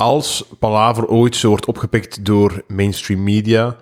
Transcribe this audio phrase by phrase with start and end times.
[0.00, 3.76] als Palaver ooit zo wordt opgepikt door mainstream media,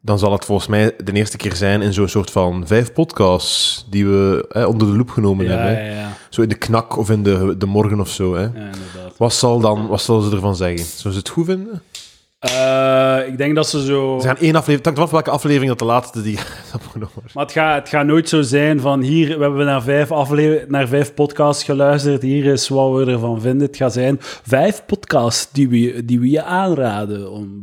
[0.00, 3.86] dan zal het volgens mij de eerste keer zijn in zo'n soort van vijf podcasts
[3.90, 5.70] die we hè, onder de loep genomen Ja, hebben.
[5.84, 6.00] ja, hè.
[6.00, 6.12] ja.
[6.28, 8.34] Zo in de knak of in de, de morgen of zo.
[8.34, 8.40] Hè.
[8.40, 9.16] ja inderdaad.
[9.16, 10.84] Wat, zal dan, wat zullen ze ervan zeggen?
[10.84, 11.82] Zullen ze het goed vinden?
[12.44, 14.18] Eh, ik denk dat ze zo...
[14.20, 14.76] Ze gaan één aflevering...
[14.76, 16.38] Het hangt af welke aflevering dat de laatste die
[16.74, 17.34] opgenomen wordt.
[17.34, 20.08] Maar het gaat, het gaat nooit zo zijn van hier, we hebben naar vijf,
[20.68, 23.66] naar vijf podcasts geluisterd, hier is wat we ervan vinden.
[23.66, 27.30] Het gaat zijn vijf podcasts die we, die we je aanraden.
[27.30, 27.60] Om.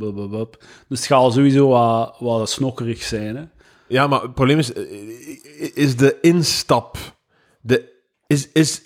[0.87, 3.35] Dus het gaat sowieso wat, wat snokkerig zijn.
[3.35, 3.43] Hè?
[3.87, 4.73] Ja, maar het probleem is...
[4.73, 4.83] eh,
[5.73, 6.97] Is de instap...
[7.61, 7.91] De,
[8.27, 8.81] is, is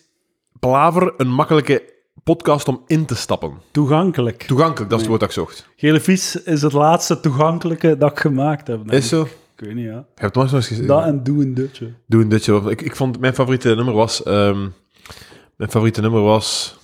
[0.59, 1.93] Palaver een makkelijke
[2.33, 3.51] podcast om in te stappen?
[3.71, 4.43] Toegankelijk.
[4.43, 5.69] Toegankelijk, dat is het woord dat ik zocht.
[5.75, 8.91] Gele fiets is het laatste toegankelijke dat ik gemaakt heb.
[8.91, 9.21] Is zo?
[9.57, 9.91] Ik weet niet, ja.
[9.91, 10.87] Je hebt het nog eens gezien.
[10.87, 11.93] Dat en Doe een Dutje.
[12.07, 12.61] Doe een dutje.
[12.69, 13.19] Ik, ik vond...
[13.19, 14.23] Mijn favoriete nummer was...
[14.23, 14.59] ehm,
[15.55, 16.77] mijn favoriete nummer was...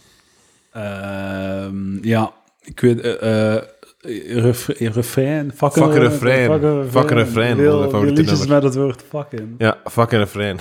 [0.71, 2.31] Ehm, ja,
[2.61, 2.99] ik weet...
[3.01, 3.55] eh,
[4.27, 5.51] ref, refrein.
[5.55, 6.59] Fucking, Fucking refrein.
[6.89, 8.47] Fucking refrein, Veel, liedjes nummer.
[8.47, 9.55] met het woord fucking.
[9.57, 10.59] Ja, fucking refrein.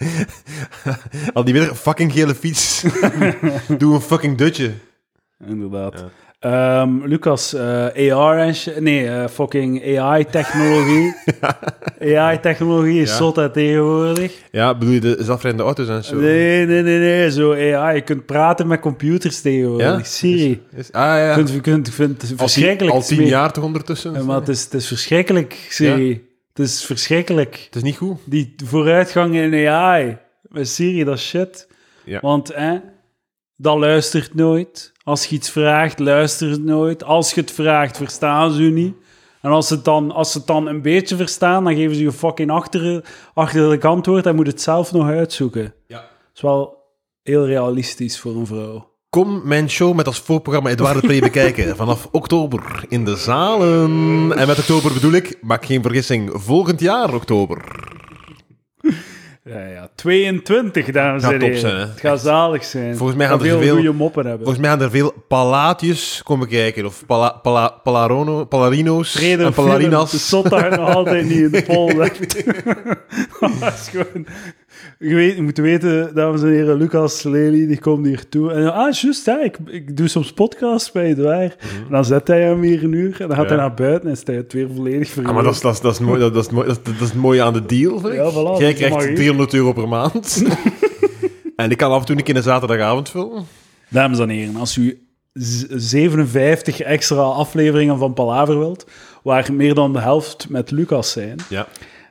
[1.34, 2.84] Al die weer fucking gele fiets.
[3.78, 4.70] Doe een fucking dutje.
[5.46, 6.04] Inderdaad.
[6.40, 11.14] Ehm, Lucas, eh, AR en Nee, eh, fucking AI-technologie.
[12.00, 13.16] AI-technologie is Ja.
[13.16, 14.32] zot hè, tegenwoordig.
[14.50, 16.16] Ja, bedoel je de zelfrijdende auto's en zo?
[16.16, 17.30] Nee, nee, nee, nee.
[17.30, 17.94] Zo AI.
[17.94, 19.86] Je kunt praten met computers tegenwoordig.
[19.86, 20.02] Ja?
[20.02, 20.62] Siri.
[20.76, 21.36] Is- ah ja.
[21.38, 22.94] Je vindt het al tien, verschrikkelijk.
[22.94, 24.24] al tien jaar toch ondertussen?
[24.26, 26.28] Maar het is, het is verschrikkelijk, Siri.
[26.52, 27.62] Het is verschrikkelijk.
[27.64, 28.18] Het is niet goed.
[28.24, 30.18] Die vooruitgang in AI.
[30.42, 31.68] Met Siri, dat is shit.
[32.04, 32.20] Ja.
[32.20, 32.78] Want, hè,
[33.56, 34.92] dat luistert nooit.
[35.02, 37.04] Als je iets vraagt, luistert het nooit.
[37.04, 38.94] Als je het vraagt, verstaan ze u niet.
[39.40, 42.02] En als ze het dan, als ze het dan een beetje verstaan, dan geven ze
[42.02, 43.04] je fucking achter,
[43.34, 45.74] achterlijk antwoord en moet het zelf nog uitzoeken.
[45.86, 45.98] Ja.
[45.98, 46.78] Dat is wel
[47.22, 48.89] heel realistisch voor een vrouw.
[49.10, 51.76] Kom mijn show met als voorprogramma Edouard de Pre bekijken.
[51.76, 54.32] Vanaf oktober in de zalen.
[54.36, 57.64] En met oktober bedoel ik, maak geen vergissing, volgend jaar oktober.
[59.44, 59.88] Ja, ja.
[59.94, 61.58] 22, dames en heren.
[61.58, 61.76] zijn.
[61.88, 62.96] Het gaat zalig zijn.
[62.96, 64.44] Volgens mij gaan er veel veel- goede moppen hebben.
[64.44, 66.86] Volgens mij gaan er veel palaatjes komen kijken.
[66.86, 70.10] Of pala, pala, palarono, pallarino's Reden en film, palarinas.
[70.10, 72.44] De zot daar nog altijd niet in de pol hebt.
[73.60, 74.26] dat is gewoon...
[75.02, 78.52] Je, weet, je moet weten, dames en heren, Lucas Lely, die komt hier toe.
[78.52, 81.56] En ah, juist, ja, ik, ik doe soms podcasts bij Edouard.
[81.60, 83.42] En dan zet hij hem hier een uur en dan gaat Mhm.
[83.42, 83.46] Ja.
[83.48, 85.28] hij naar buiten en is hij het weer volledig vergeten.
[85.28, 86.94] Ah, maar dat is, dat, is, dat, is mooi, dat, is mooi, dat, is- dat
[87.00, 88.18] is het mooie aan de deal, vind ik.
[88.18, 89.12] Ja, voilà, Jij krijgt mag je.
[89.12, 90.42] 300 euro per maand.
[91.56, 93.44] en ik kan af en toe een keer een zaterdagavond vullen.
[93.88, 98.86] Dames en heren, als u z- 57 extra afleveringen van Palaver wilt,
[99.22, 101.66] waar meer dan de helft met Lucas zijn, Ja,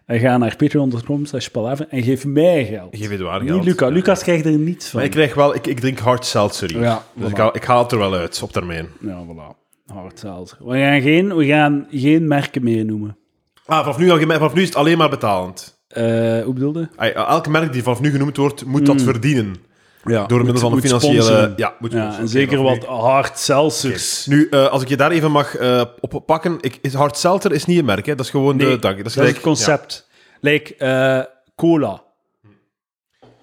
[0.09, 2.97] dan ga naar patreon.com slash palaver en geef mij geld.
[2.97, 3.66] geef Edouard Niet geld.
[3.66, 3.92] Lucas.
[3.92, 4.96] Lucas krijgt er niets van.
[5.00, 6.81] Maar ik krijg wel, ik, ik drink hard seltzer hier.
[6.81, 7.31] Ja, dus voilà.
[7.31, 8.88] ik, haal, ik haal het er wel uit, op termijn.
[9.02, 9.58] Ja, voilà.
[9.94, 10.56] Hard zelfs.
[10.59, 13.18] We gaan geen, we gaan geen merken meer noemen.
[13.66, 15.80] Ah, vanaf nu, vanaf nu is het alleen maar betalend.
[15.88, 16.03] Eh,
[16.44, 16.90] hoe bedoelde?
[16.96, 19.56] Ah, Elke merk die vanaf nu genoemd wordt, moet dat verdienen.
[20.04, 21.54] Ja, Door middel van een financiële...
[21.56, 22.86] Ja, moet Ja, en zeker wat nu.
[22.88, 24.26] hard seltzers.
[24.26, 26.58] Nu, eh, als ik je daar even mag eh, op pakken.
[26.62, 28.16] Ik, is hard seltzer is niet een merk, hè?
[28.16, 28.80] Dat is gewoon Nee, de...
[28.80, 30.08] Dank, dat is, Dat is gelijk- het concept.
[30.40, 31.24] Like eh,
[31.56, 32.04] cola.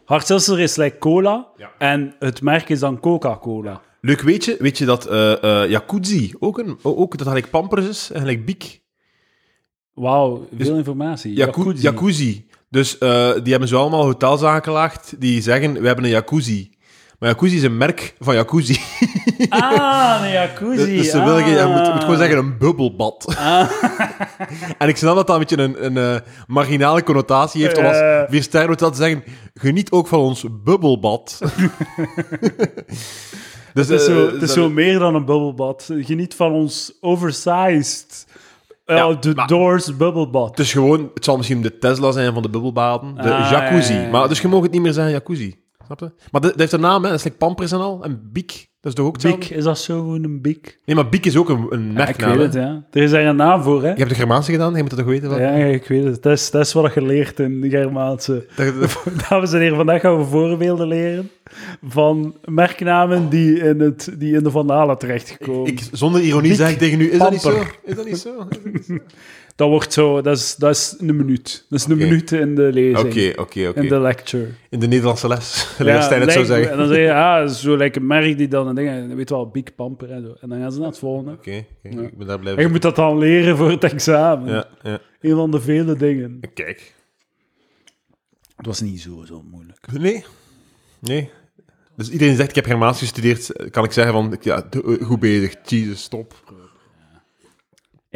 [0.05, 1.71] Hard seltzer is like cola Ja.
[1.78, 3.81] en het merk is dan Coca-Cola.
[4.00, 7.87] Leuk weet je, weet je dat eh eh Jacuzzi ook, een, ook dat gelijk Pampers
[7.88, 8.81] is en gelijk Biek.
[9.94, 11.33] Wauw, veel informatie.
[11.33, 11.83] Jacu- Jacuzzi.
[11.83, 12.47] jacuzzi.
[12.71, 16.71] Dus eh, die hebben zo allemaal hotels aangelaagd die zeggen, we hebben een jacuzzi.
[17.19, 18.81] Maar jacuzzi is een merk van jacuzzi.
[19.49, 20.97] Ah, een jacuzzi.
[20.97, 21.76] dus ze willen, je, ah.
[21.76, 23.34] moet, je moet gewoon zeggen een bubbelbad.
[24.78, 27.97] en ik snap dat dat een beetje een, een eh, marginale connotatie heeft om als
[27.97, 28.66] Eh.
[28.66, 29.25] hotel te zeggen,
[29.55, 31.38] geniet ook van ons bubbelbad.
[33.75, 35.91] dus, Het is, zo, het is zo meer dan een bubbelbad.
[35.99, 38.25] Geniet van ons oversized
[38.86, 40.48] Ja, de maar- Doors bubbelbad.
[40.50, 43.14] Het is gewoon, het zal misschien de Tesla zijn van de bubbelbaden.
[43.14, 43.92] De Ah, jacuzzi.
[43.92, 44.10] ja, ja, ja.
[44.10, 45.64] Maar, dus je mag het niet meer zeggen jacuzzi.
[45.84, 46.12] Snap je?
[46.30, 47.08] Maar dat dat heeft een naam, hè.
[47.08, 48.02] Dat is like Pampers en al.
[48.04, 49.54] En Biek, dat is toch ook hetzelfde?
[49.54, 50.78] Is dat zo gewoon een bik?
[50.84, 52.84] Nee, maar Biek is ook een, een Ja, ik merknaam, weet het, ja.
[52.90, 53.88] Er is daar een naam voor, hè?
[53.88, 55.28] Je hebt de Germaanse gedaan, je moet dat toch weten?
[55.28, 55.40] Wel?
[55.40, 56.22] Ja, ik weet het.
[56.22, 58.46] Dat is, dat is wat je leert in de Germaanse.
[59.28, 61.31] Dames en heren, vandaag gaan we voorbeelden leren
[61.88, 65.66] van merknamen die in, het, die in de vandalen terechtgekomen.
[65.66, 67.62] ik, zonder ironie Biek, zeg ik tegen u, is dat niet zo?
[67.84, 68.37] Is dat niet zo?
[68.37, 68.58] Dat
[69.69, 71.67] wordt zo, dat is, dat is een minuut.
[71.69, 73.32] Dat is een minuut in de lezing.
[73.37, 73.81] oké, oké.
[73.81, 74.49] In de lecture.
[74.70, 75.67] In de Nederlandse les.
[75.79, 76.70] Het zo zeggen.
[76.70, 79.14] En dan zeg je, ah, dat is zo lijkt een merk die dan een ding,
[79.14, 80.37] weet wel, Big Pamper en zo.
[80.41, 81.32] En dan gaan ze naar het volgende.
[81.32, 81.64] Oké, Ja.
[81.82, 82.62] ik ben daar En blijven.
[82.62, 84.53] je moet dat dan leren voor het examen.
[84.53, 85.00] Ja, ja.
[85.20, 86.41] Een van de vele dingen.
[86.55, 86.94] Kijk.
[88.56, 89.87] Het was niet zo, zo moeilijk.
[89.99, 90.25] Nee.
[91.00, 91.31] Nee.
[91.97, 94.64] Dus iedereen zegt, ik heb Germaans gestudeerd, kan ik zeggen van, ja,
[95.00, 96.35] goed bezig, Jesus, stop.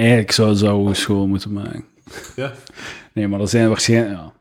[0.01, 1.85] Eigenlijk zou ook school moeten maken.
[2.37, 2.53] Ja?
[3.13, 4.19] Nee, maar er zijn waarschijnlijk...
[4.19, 4.33] Ja.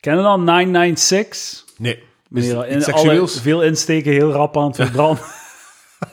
[0.00, 1.64] Ken je dan 996?
[1.78, 2.02] Nee.
[2.28, 3.40] Meneer, in alle, seksueels?
[3.40, 5.24] veel insteken, heel rap aan het verbranden.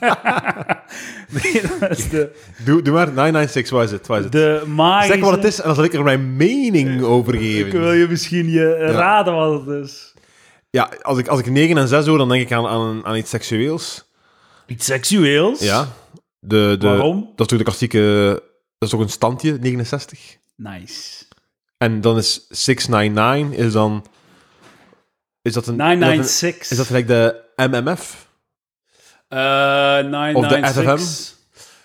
[1.42, 2.32] nee, dat is de,
[2.64, 4.08] Doe, doe maar, 996, wat is het?
[4.08, 4.32] Is het?
[4.32, 5.12] de magische...
[5.12, 7.80] Zeg wat het is en dan zal ik er mijn mening over Ik geven.
[7.80, 10.14] wil je misschien je raden wat het is.
[10.70, 13.16] Ja, als ik, als ik 9 en 6 hoor, dan denk ik aan, aan, aan
[13.16, 14.10] iets seksueels.
[14.66, 15.60] Iets seksueels?
[15.60, 15.88] Ja.
[16.38, 17.20] De, de, Waarom?
[17.20, 18.50] Dat is toch de klassieke...
[18.82, 20.36] Dat is toch een standje, 69?
[20.56, 21.24] Nice.
[21.78, 24.04] En dan is 699, is dan...
[25.42, 25.72] Is dat een...
[25.74, 26.64] Is dat, 996.
[26.64, 28.28] een- is dat gelijk de MMF?
[29.28, 31.04] Eh, 996.
[31.08, 31.34] FFM?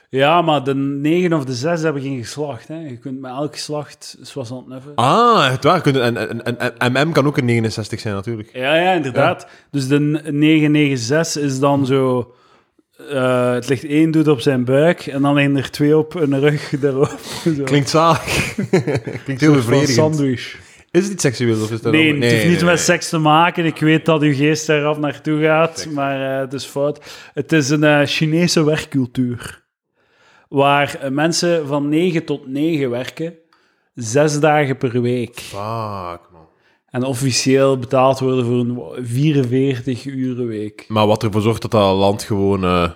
[0.10, 2.68] Ja, maar de 9 of de 6 hebben geen geslacht.
[2.68, 2.80] Hè.
[2.80, 4.96] Je kunt met elk geslacht zoals aan het neffen.
[4.96, 5.86] Ah, het waar.
[5.86, 8.50] En, en, en, en MM kan ook een 69 zijn, natuurlijk.
[8.54, 9.48] Ja, ja, inderdaad.
[9.72, 12.34] Dus de 996 is dan zo...
[13.10, 16.40] eh, het ligt één doet op zijn buik en dan liggen er twee op een
[16.40, 17.20] rug erop.
[17.56, 17.64] Zo.
[17.64, 18.56] Klinkt zalig.
[19.24, 19.90] Klinkt heel Van bevredigend.
[19.98, 20.58] sandwich.
[20.92, 22.84] Is het iets seksueels of is dat Nee, ook- het heeft niet nee, met nee.
[22.84, 23.66] seks te maken.
[23.66, 27.30] Ik weet dat uw geest daaraf naartoe gaat, maar eh, het is fout.
[27.34, 29.66] Het is een eh, Chinese werkcultuur.
[30.50, 33.34] Waar eh, mensen van 9 tot 9 werken,
[33.94, 35.36] zes dagen per week.
[35.40, 36.20] Fuck.
[36.90, 40.86] En officieel betaald worden voor een 44 uren week.
[40.88, 42.92] Maar wat ervoor zorgt dat dat land gewoon eh,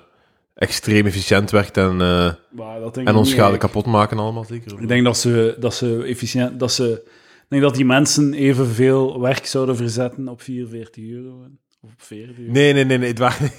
[0.54, 2.34] extreem efficiënt werkt en, eh,
[2.94, 4.82] en ons schade kapot maken allemaal, zeker?
[4.82, 6.60] Ik denk dat ze, dat ze efficiënt...
[6.60, 11.22] Dat ze, ik denk dat die mensen evenveel werk zouden verzetten op 44 uur.
[11.22, 11.58] gewoon.
[11.82, 12.52] Of op 40 uur.
[12.52, 13.08] Nee, nee, nee, nee.
[13.08, 13.40] Het waar...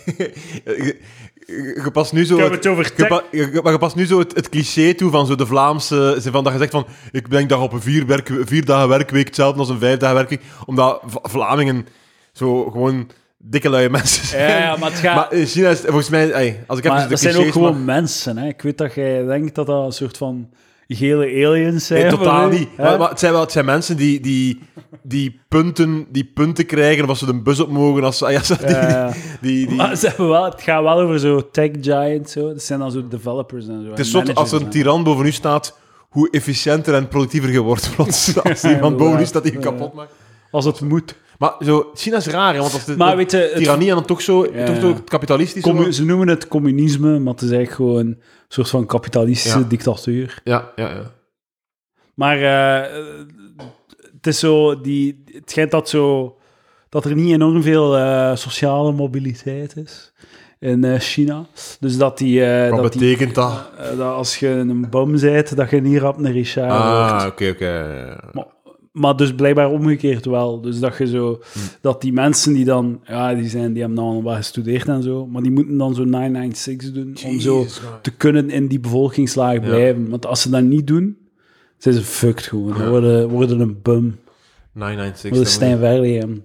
[1.47, 2.35] je, past nu zo...
[2.37, 3.09] Ik heb het- het over je, tech.
[3.09, 6.19] pa- je- maar je past nu zo het, het cliché toe van zo de Vlaamse...
[6.23, 8.89] ze Van dat je zegt van, ik denk dat op een vier, werk, vier dagen
[8.89, 10.43] werkweek hetzelfde als een vijf dagen werkweek.
[10.67, 11.87] Omdat Vlamingen
[12.33, 14.51] zo gewoon dikke luie mensen zijn.
[14.51, 15.15] Ja, ja, maar het gaat...
[15.15, 16.31] Maar in China is het volgens mij...
[16.31, 18.37] ey, als ik Maar de dat zijn ook gewoon mensen.
[18.39, 18.49] Hè?
[18.49, 20.49] Ik weet dat jij denkt dat dat een soort van
[20.95, 22.01] gele aliens zijn.
[22.01, 22.77] Nee, totaal niet.
[22.77, 24.61] Maar, maar het, zijn wel, het zijn mensen die, die,
[25.03, 28.05] die, punten, die punten krijgen of als ze de bus op mogen.
[28.05, 31.51] Als, ja, die, Ja, die, die, Maar ze hebben wel, het gaat wel over zo
[31.51, 32.33] tech giants.
[32.33, 32.49] Zo.
[32.49, 33.91] Dat zijn dan zo developers en zo.
[33.91, 35.79] het is zot als er een tiran boven u staat,
[36.09, 37.91] hoe efficiënter en productiever je wordt.
[37.97, 40.13] Als iemand boven u staat die je kapot maakt.
[40.51, 41.15] Als het moet.
[41.43, 44.05] Maar zo, China is raar, hè, want als de, Maar weet je, tirannie en dan
[44.05, 45.97] toch zo, Ja, toch zo kapitalistisch.
[45.97, 49.65] ze noemen het communisme, maar het is eigenlijk gewoon een soort van kapitalistische Ja.
[49.65, 50.41] dictatuur.
[50.45, 51.11] Ja, ja, ja.
[52.15, 52.91] Maar eh,
[54.17, 56.37] het is zo, die, het schijnt dat, zo,
[56.89, 60.13] dat er niet enorm veel eh, sociale mobiliteit is
[60.59, 61.47] in eh, China.
[61.81, 62.45] Dus dat die...
[62.45, 63.71] eh, Wat dat die betekent dat?
[63.97, 67.27] dat als je een bom bent, dat je niet rap een Richard Ah, wordt.
[67.33, 67.67] oké, oké.
[67.69, 68.31] ja.
[68.33, 68.47] Maar,
[68.93, 70.61] maar dus blijkbaar omgekeerd wel.
[70.61, 71.41] Dus dat je zo...
[71.53, 71.59] Hm.
[71.81, 73.01] Dat die mensen die dan...
[73.05, 75.27] Ja, die, zijn, die hebben dan al wat gestudeerd en zo.
[75.27, 77.67] Maar die moeten dan zo 996 doen om zo man.
[78.03, 80.11] te kunnen in die bevolkingslaag blijven.
[80.11, 81.17] Want als ze dat niet doen,
[81.79, 82.77] zijn ze fucked gewoon.
[82.77, 84.19] Ze worden, worden een bum.
[84.73, 85.31] 996.
[85.31, 86.43] Worden Stijn Verliam.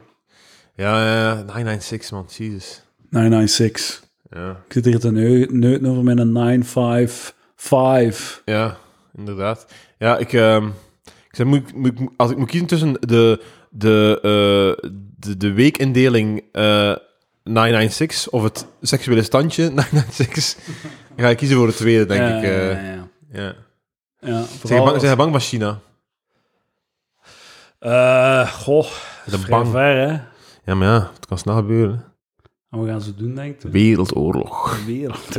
[0.75, 2.25] Ja, ja, ja, 996, man.
[2.37, 2.83] Jezus.
[3.09, 4.05] 996.
[4.29, 4.49] Ja.
[4.67, 8.41] Ik zit hier te neu- neuten over met een 955.
[8.45, 8.77] Ja,
[9.17, 9.67] inderdaad.
[9.97, 10.67] Ja, ik, ehm,
[11.45, 16.95] moet, moet, als ik moet kiezen tussen de, de, eh, de, de weekindeling eh
[17.43, 20.65] 996 of het seksuele standje 996,
[21.15, 22.43] dan ga ik kiezen voor het tweede, denk Ja, ik.
[22.43, 22.71] ja, eh.
[22.85, 23.07] ja, ja.
[23.31, 23.53] ja.
[24.19, 25.79] Ja, Zijn je bang, als- zijn je bang van China?
[27.79, 28.87] Eh, goh,
[29.25, 29.67] De bang.
[29.71, 30.19] ver, hè.
[30.65, 32.03] Ja, maar ja, het kan snel gebeuren.
[32.69, 33.71] En we gaan ze doen, denk ik.
[33.71, 34.77] Wereldoorlog.
[34.79, 35.37] De wereld.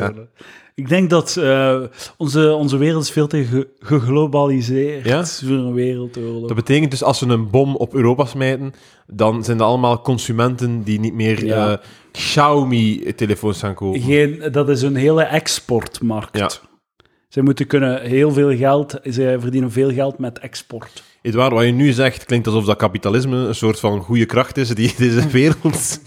[0.75, 1.81] Ik denk dat eh,
[2.17, 5.25] onze, onze wereld is veel te ge- geglobaliseerd Ja?
[5.27, 6.47] voor een wereldoorlog.
[6.47, 8.73] Dat betekent dus als ze een bom op Europa smijten,
[9.07, 11.71] dan zijn dat allemaal consumenten die niet meer Ja.
[11.73, 11.79] eh,
[12.13, 14.01] Xiaomi-telefoons gaan kopen.
[14.01, 16.39] Geen, dat is een hele exportmarkt.
[16.39, 16.51] Ja.
[17.29, 21.03] Zij moeten kunnen heel veel geld, zij verdienen veel geld met export.
[21.23, 24.69] Edouard, wat je nu zegt, klinkt alsof dat kapitalisme een soort van goede kracht is
[24.69, 26.01] die deze wereld,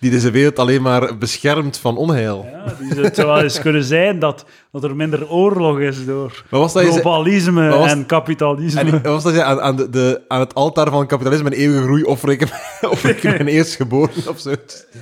[0.00, 2.46] die deze wereld alleen maar beschermt van onheil.
[2.50, 6.44] Ja, dus het zou wel eens kunnen zijn dat, dat er minder oorlog is door
[6.50, 6.94] Wat was dat zei?
[6.94, 8.80] globalisme wat was- en kapitalisme.
[8.80, 11.56] En, wat was dat je aan, aan, de, de, aan het altaar van kapitalisme en
[11.56, 12.42] eeuwige groei offer ik,
[12.90, 14.54] offer ik mijn eerstgeboren of zo.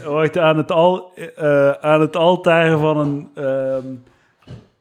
[0.06, 3.86] Wacht, aan het, al, eh, aan het altaar van een ehm,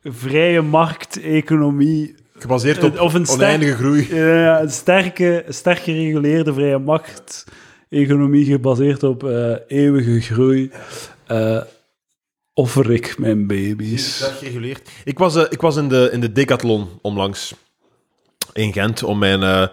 [0.04, 4.16] vrije markteconomie, Gebaseerd op Of een oneindige groei.
[4.16, 10.72] ja, een sterke, sterk gereguleerde vrije markteconomie gebaseerd op eh, eeuwige groei,
[11.28, 11.62] eh,
[12.54, 14.16] offer ik mijn baby's.
[14.16, 14.90] Sterk gereguleerd.
[15.04, 17.54] Ik was, eh, ik was in, de, in de Decathlon onlangs
[18.54, 19.70] in Gent om mijn,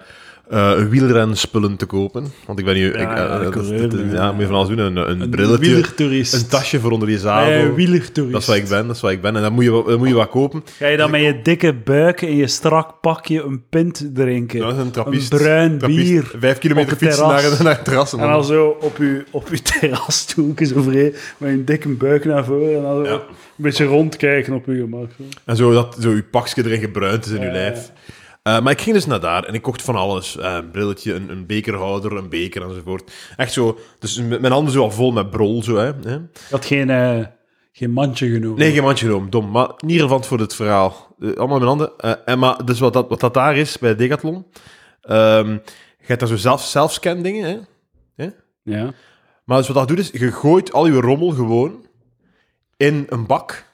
[0.48, 2.26] eh, eh wielrenspullen te kopen.
[2.46, 2.86] Want ik ben nu...
[2.88, 4.12] ik, eh, ja, dat is- coureur, dit- ja.
[4.14, 4.78] ja, moet je van alles doen.
[4.78, 7.50] Een, een, Een brilletje, een tasje voor onder je zadel.
[7.50, 8.32] Nee, een wielertoerist.
[8.32, 9.36] dat is wat ik ben, dat is wat ik ben.
[9.36, 10.62] En dan moet je, wat- dan moet je wat kopen.
[10.78, 14.60] Ga je dan met je dikke buik en je strak pakje een pint drinken?
[14.60, 15.32] Dat is een trappist.
[15.32, 16.02] Een bruin trappist.
[16.08, 16.30] bier.
[16.38, 18.12] Vijf kilometer fietsen naar, naar het terras.
[18.12, 22.44] En dan zo op je, op je terrasstoeltje zo vrij, met een dikke buik naar
[22.44, 23.12] voren en dan zo Ja.
[23.12, 23.20] een
[23.56, 25.10] beetje rondkijken op je gemak.
[25.18, 25.22] zo.
[25.44, 27.90] En zo, dat, zo je pakje erin gebruind is in je Ja, lijf.
[28.48, 30.36] Eh, maar ik ging dus naar daar en ik kocht van alles.
[30.36, 33.12] Eh, een brilletje, een, een bekerhouder, een beker enzovoort.
[33.36, 35.62] Echt zo, dus mijn handen zo al vol met brol.
[35.62, 36.12] Zo, hè, hè.
[36.12, 37.26] Je had geen, eh,
[37.72, 38.58] geen mandje genomen.
[38.58, 39.50] Nee, geen mandje genomen, dom.
[39.50, 41.16] Maar niet relevant voor het verhaal.
[41.20, 41.98] Allemaal mijn handen.
[42.24, 44.46] En maar, dus wat dat, wat dat daar is bij Decathlon.
[45.00, 45.56] ehm
[46.00, 47.66] je hebt daar zo zelf, zelfscan dingen,
[48.16, 48.28] hè.
[48.62, 48.90] Ja.
[49.44, 51.86] Maar dus wat dat doet is, je gooit al je rommel gewoon
[52.76, 53.64] in een bak.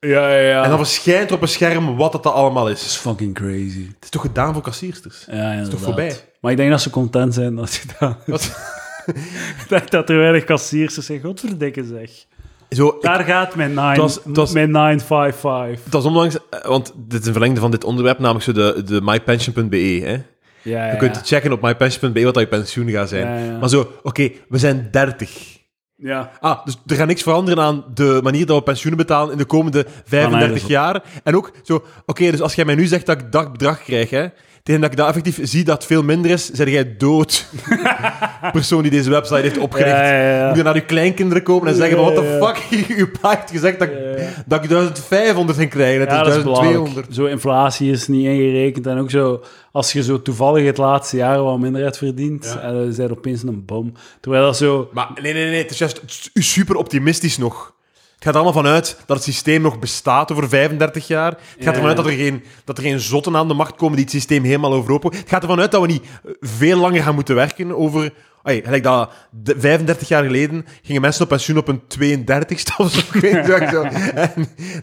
[0.00, 0.62] Ja, ja, ja.
[0.62, 2.84] En dan verschijnt er op een scherm wat dat allemaal Dat is.
[2.84, 3.84] is fucking crazy.
[3.86, 5.24] Het is toch gedaan voor kassiersters?
[5.30, 6.16] Ja, is toch voorbij?
[6.40, 8.16] Maar ik denk dat ze content zijn dat je dat...
[8.26, 8.44] Wat?
[9.62, 11.20] ik denk dat er weinig kassiers zijn.
[11.20, 12.10] Godverdikke zeg.
[12.70, 15.84] Zo, ik- Daar gaat mijn 9, Het was- het was- mijn 955.
[15.84, 18.82] Het was onlangs, eh, want dit is een verlengde van dit onderwerp, namelijk zo de,
[18.84, 19.76] de mypension.be.
[20.04, 20.12] Hè?
[20.62, 20.90] Ja, ja.
[20.92, 23.26] Je kunt checken op mypension.be wat dat je pensioen gaat zijn.
[23.26, 23.58] Ja, ja.
[23.58, 25.57] Maar zo, oké, we zijn 30.
[26.00, 26.30] Ja.
[26.40, 29.44] Ah, dus er gaat niks veranderen aan de manier dat we pensioenen betalen in de
[29.44, 31.02] komende 35 dus op- jaar.
[31.24, 34.10] En ook zo, oké, dus als jij mij nu zegt dat ik dat bedrag krijg,
[34.10, 34.26] hè,
[34.68, 37.46] tegen dat ik dat effectief zie dat veel minder is, zeg jij dood.
[38.52, 39.96] Persoon die deze website heeft opgericht.
[39.96, 40.48] Ja, ja, ja.
[40.48, 42.96] Moet je naar uw kleinkinderen komen en zeggen: van, What the fuck?
[42.98, 43.88] Uw pa heeft gezegd dat,
[44.46, 46.00] dat ik 1500 ging krijgen.
[46.00, 46.84] Het is dat is 1200.
[46.84, 47.14] belangrijk.
[47.14, 48.86] Zo inflatie is niet ingerekend.
[48.86, 52.60] En ook zo, als je zo toevallig het laatste jaar wat minder hebt verdiend, Ja.
[52.60, 53.92] en dan is er opeens een bom.
[54.20, 54.88] Terwijl dat zo...
[54.92, 56.00] Maar nee, nee, nee, het is juist
[56.34, 57.76] super optimistisch nog.
[58.18, 61.30] Het gaat er allemaal vanuit dat het systeem nog bestaat over 35 jaar.
[61.30, 63.94] Het gaat ervan uit dat er, geen, dat er geen zotten aan de macht komen
[63.96, 65.02] die het systeem helemaal overhoop.
[65.02, 68.12] Het gaat ervan uit dat we niet eh, veel langer gaan moeten werken over...
[68.42, 72.90] Ay, gelijk dat de- 35 jaar geleden gingen mensen op pensioen op een 32ste of
[72.90, 73.82] zo.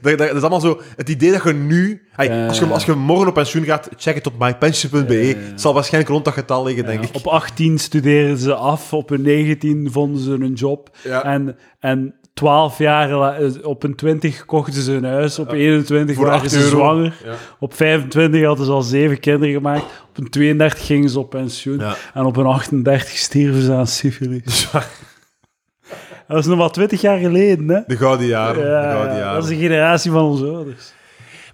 [0.02, 0.82] Dat, dat is allemaal zo...
[0.96, 2.02] Het idee dat je nu...
[2.16, 5.36] als, je, als je morgen op pensioen gaat, check het op mypension.be.
[5.50, 7.16] Het zal waarschijnlijk rond dat getal liggen, denk Ja, ik.
[7.16, 10.98] Op 18 studeerden ze af, op hun 19 vonden ze een job.
[11.04, 11.24] Ja.
[11.24, 16.26] En, en 12 jaar eh, op een 20 kochten ze een huis, op 21 Voor
[16.26, 16.70] waren 8 ze euro.
[16.70, 17.16] zwanger.
[17.24, 17.34] Ja.
[17.60, 19.84] Op 25 hadden ze al zeven kinderen gemaakt.
[20.10, 21.80] Op een 32 gingen ze op pensioen.
[21.80, 21.96] Ja.
[22.14, 24.68] En op een 38 stierven ze aan syfilis.
[26.28, 27.80] Dat is nog maar 20 jaar geleden, hè?
[27.88, 28.64] De gouden jaren.
[28.64, 29.34] de gouden ja, jaren.
[29.34, 30.94] dat is de generatie van onze ouders.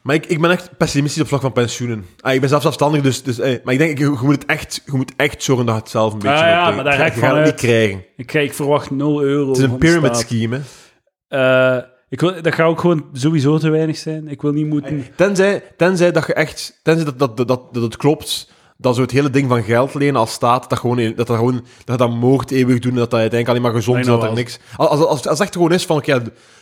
[0.01, 2.05] Maar ik, ik ben echt pessimistisch op vlak van pensioenen.
[2.19, 3.23] Ah, ik ben zelf zelfstandig, dus...
[3.23, 5.75] dus eh, maar ik denk, je, je moet het echt, je moet echt zorgen dat
[5.75, 7.45] je het zelf een beetje Ah, ja, maar daar ga ik het vanuit.
[7.45, 8.05] niet krijgen.
[8.15, 9.47] Ik, ik verwacht 0 euro.
[9.47, 10.59] Het is een van pyramid scheme,
[11.27, 11.77] hè.
[11.77, 14.27] Eh, ik wil, dat gaat ook gewoon sowieso te weinig zijn.
[14.27, 15.05] Ik wil niet moeten...
[15.15, 16.79] Tenzij, tenzij dat je echt...
[16.83, 19.93] Tenzij dat, dat, dat, dat, dat het klopt dat zo het hele ding van geld
[19.93, 23.11] lenen als staat, dat, gewoon, dat, dat, gewoon, dat je dat mocht eeuwig doen, dat
[23.11, 24.59] dat uiteindelijk alleen maar gezond is, dat er niks...
[24.75, 26.21] Als, als, als, het echt gewoon is van, oké,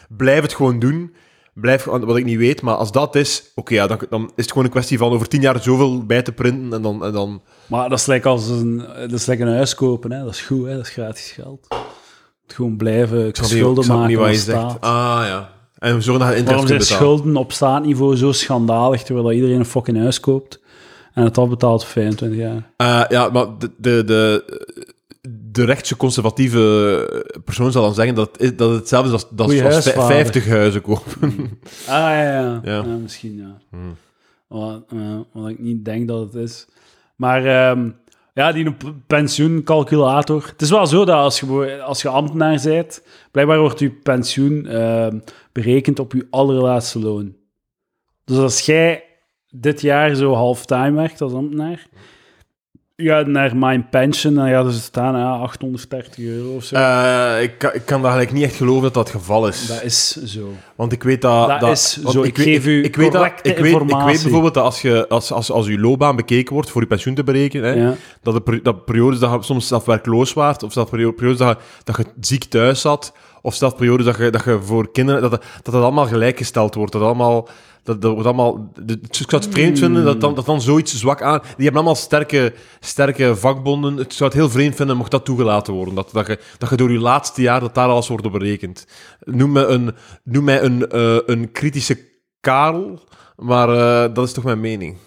[0.10, 1.14] blijf het gewoon doen,
[1.62, 4.50] blijf, wat ik niet weet, maar als dat is, oké, ja, dan, dan is het
[4.50, 7.06] gewoon een kwestie van over tien jaar zoveel bij te printen en dan...
[7.06, 10.24] En dan Maar dat is lekker als een, dat is lekker een huis kopen, hè.
[10.24, 10.76] Dat is goed, hè.
[10.76, 11.68] Dat is gratis geld.
[12.44, 14.72] Het gewoon blijven ik schulden ik maken niet wat je staat.
[14.72, 14.84] zegt.
[14.84, 15.50] Ah, ja.
[15.80, 19.66] En dat je interest Waarom zijn schulden op staatniveau zo schandalig, terwijl dat iedereen een
[19.66, 20.60] fucking huis koopt
[21.14, 22.72] en het afbetaalt voor 25 jaar?
[22.76, 24.44] Eh, ja, maar de, de, de,
[25.60, 29.46] de rechtse conservatieve persoon zal dan zeggen dat het, dat het hetzelfde is als, dat
[29.46, 30.16] Goeie als vij- huisvader.
[30.16, 31.14] 50 huizen kopen.
[31.88, 32.60] Ah, ja, ja.
[32.64, 32.76] Ja.
[32.76, 32.84] ja.
[32.84, 33.58] misschien, ja.
[33.70, 33.96] Hmm.
[34.48, 36.68] Wat, eh, wat ik niet denk dat het is.
[37.16, 37.90] Maar ehm,
[38.34, 38.76] ja, die
[39.08, 40.46] pensioencalculator.
[40.52, 44.66] Het is wel zo dat als je, als je ambtenaar bent, blijkbaar wordt je pensioen
[44.68, 45.20] ehm,
[45.52, 47.36] berekend op je allerlaatste loon.
[48.26, 49.04] Dus als jij
[49.50, 51.88] dit jaar zo halftime werkt als ambtenaar,
[53.08, 56.76] gaat naar mijn pension, dan gaat er staan ja, 830 euro of zo.
[56.76, 59.68] Eh, ik, kan, ik kan dat eigenlijk niet echt geloven dat dat het geval is.
[59.68, 60.50] dat is zo.
[60.76, 61.48] Want ik weet dat...
[61.60, 62.22] Dat is want zo.
[62.24, 64.22] Ik geef u ik weet dat, ik weet, ik weet informatie.
[64.22, 67.24] bijvoorbeeld dat als, je, als, als, als je loopbaan bekeken wordt voor je pensioen te
[67.24, 67.94] berekenen, hè, Ja.
[68.22, 71.64] dat, de, dat periodes dat je soms zelf werkloos waart, of perio- periodes dat je,
[71.84, 75.32] dat je ziek thuis zat, of zelf periodes dat je, dat je voor kinderen, dat,
[75.32, 76.92] dat dat allemaal gelijkgesteld wordt.
[76.92, 77.48] Dat allemaal,
[77.84, 81.22] dat, dat wordt allemaal, ik zou het vreemd vinden dat dan, dat dan zoiets zwak
[81.22, 81.40] aan...
[81.40, 83.96] Die hebben allemaal sterke, sterke vakbonden.
[83.98, 85.96] Het zou het heel vreemd vinden mocht dat toegelaten worden.
[85.96, 88.88] Dat, dat, je, dat je door je laatste jaar, dat daar alles wordt op berekend.
[89.20, 91.98] Noem mij een, noem mij een, eh, een kritische
[92.40, 93.00] Karel,
[93.36, 94.98] maar eh, dat is toch mijn mening.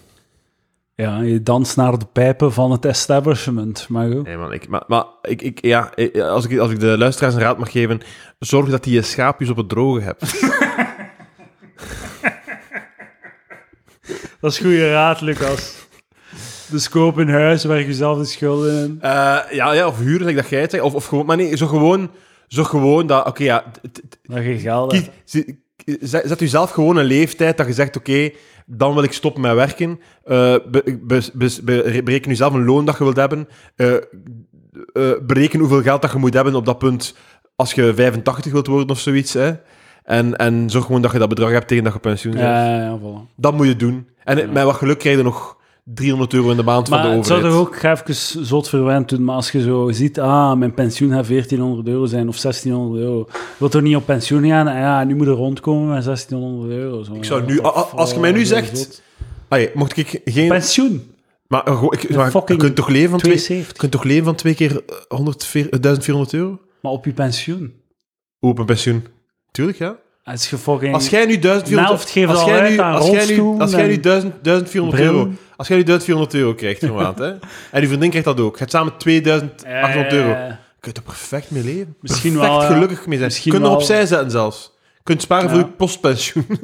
[0.95, 3.85] Ja, je danst naar de pijpen van het establishment.
[3.89, 4.23] Maar goed.
[4.23, 7.33] Nee, man, ik, maar, maar ik, ik, ja, ik- als, ik, als ik de luisteraars
[7.35, 8.01] een raad mag geven,
[8.39, 10.21] zorg dat je je schaapjes op het droge hebt.
[14.43, 15.75] Dat is goede raad, Lucas.
[16.69, 18.97] Dus koop een huis, werk jezelf de schulden in.
[19.01, 19.09] Eh,
[19.51, 20.83] ja, ja, of huren, zeg dat jij het zegt.
[20.83, 22.11] Of, of gewoon, maar nee, zo gewoon,
[22.47, 24.91] zo gewoon dat, oké, ja, t- t- Dat je geld
[25.25, 25.43] kies-
[25.99, 28.29] zet, zet u zelf gewoon een leeftijd dat je zegt, oké,
[28.65, 29.99] dan wil ik stoppen met werken.
[30.23, 33.47] Eh, be- be- be- be- bereken u zelf een loon dat je wilt hebben.
[33.75, 34.01] Eh, eh,
[35.21, 37.15] bereken hoeveel geld dat je moet hebben op dat punt
[37.55, 39.33] als je 85 wilt worden of zoiets.
[39.33, 39.51] Hè?
[40.03, 42.45] En, en zorg gewoon dat je dat bedrag hebt tegen dat je pensioen bent.
[42.45, 43.35] Ja, ja, ja, voilà.
[43.35, 44.07] Dat moet je doen.
[44.23, 44.47] En Ja.
[44.51, 47.25] met wat geluk krijg je nog 300 euro in de maand van Maar de het
[47.25, 47.61] zou overheid.
[47.63, 51.11] toch ook ga even zot verwend doen, maar als je zo ziet, ah, mijn pensioen
[51.11, 53.25] gaat 1400 euro zijn of 1600 euro.
[53.29, 54.67] Je wilt toch niet op pensioen gaan?
[54.67, 57.03] En ja, nu moet er rondkomen met 1600 euro.
[57.03, 57.13] Zo.
[57.13, 59.01] Ik zou nu- als je mij nu zegt-.
[59.47, 60.47] Allee, mocht ik geen...
[60.47, 61.11] Pensioen,
[61.47, 63.33] Maar, eh, ik, maar je kunt toch leven van twee...
[63.33, 63.77] Je 72.
[63.77, 66.59] kunt toch leven van twee keer eh, 104 eh, 1400 euro?
[66.81, 67.73] Maar op je pensioen.
[68.39, 69.05] Open pensioen.
[69.51, 69.95] Tuurlijk, ja.
[70.23, 70.93] Als je fucking...
[70.93, 73.87] Als jij nu 1400 Helft geeft als jij nu, als jij nu, rolstoel als jij
[73.87, 75.13] nu en 1000, 1400 bril.
[75.13, 77.29] euro, als jij nu 1400 euro krijgt per maand, hè,
[77.71, 80.33] en je vriendin krijgt dat ook, je hebt samen 2800 euro,
[80.79, 81.95] kun je er perfect mee leven.
[81.99, 83.29] Misschien perfect wel, gelukkig mee zijn.
[83.29, 83.75] Misschien Kun je wel.
[83.75, 84.71] opzij zetten zelfs.
[84.93, 86.45] Je kunt sparen voor je postpensioen.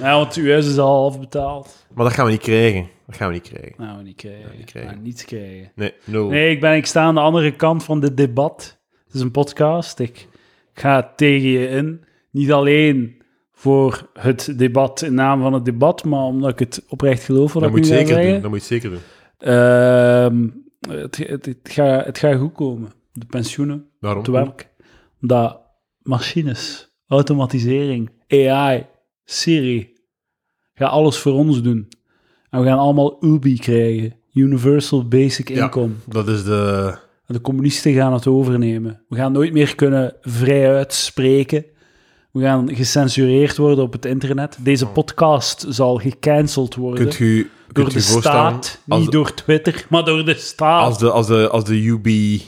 [0.00, 1.86] Ja, want uw huis is al half betaald.
[1.94, 2.88] maar dat gaan we niet krijgen.
[3.06, 3.74] Dat gaan we niet krijgen.
[3.76, 4.50] Nou, niet krijgen.
[4.56, 4.90] niet krijgen.
[4.92, 5.72] Nou, niets krijgen.
[5.74, 6.28] Nee, nul.
[6.28, 8.78] Nee, ik, ben, ik sta aan de andere kant van dit debat.
[9.06, 9.98] Het is een podcast.
[9.98, 10.28] Ik
[10.74, 12.04] ga tegen je in.
[12.36, 17.22] Niet alleen voor het debat in naam van het debat, maar omdat ik het oprecht
[17.22, 18.40] geloof wat dat ik moet nu zeker doen.
[18.40, 18.98] Dat moet je zeker doen.
[19.38, 20.48] Ehm,
[20.88, 22.90] het, het, het, gaat, het gaat goed komen.
[23.12, 24.22] De pensioenen, Waarom?
[24.22, 24.68] het werk.
[25.20, 25.60] Omdat
[26.02, 28.86] machines, automatisering, AI,
[29.24, 29.92] Siri,
[30.74, 31.88] gaan alles voor ons doen.
[32.50, 34.14] En we gaan allemaal UBI krijgen.
[34.32, 35.64] Universal Basic Ja.
[35.64, 35.92] Income.
[36.08, 36.94] Dat is de...
[37.26, 39.04] En de communisten gaan het overnemen.
[39.08, 41.64] We gaan nooit meer kunnen vrijuit spreken.
[42.36, 44.56] We gaan gecensureerd worden op het internet.
[44.60, 47.00] Deze podcast zal gecanceld worden.
[47.00, 48.78] Kunt u, door kunt de u staat.
[48.84, 50.82] Niet de- door Twitter, maar door de staat.
[50.84, 52.42] Als de, als de, als de UBI...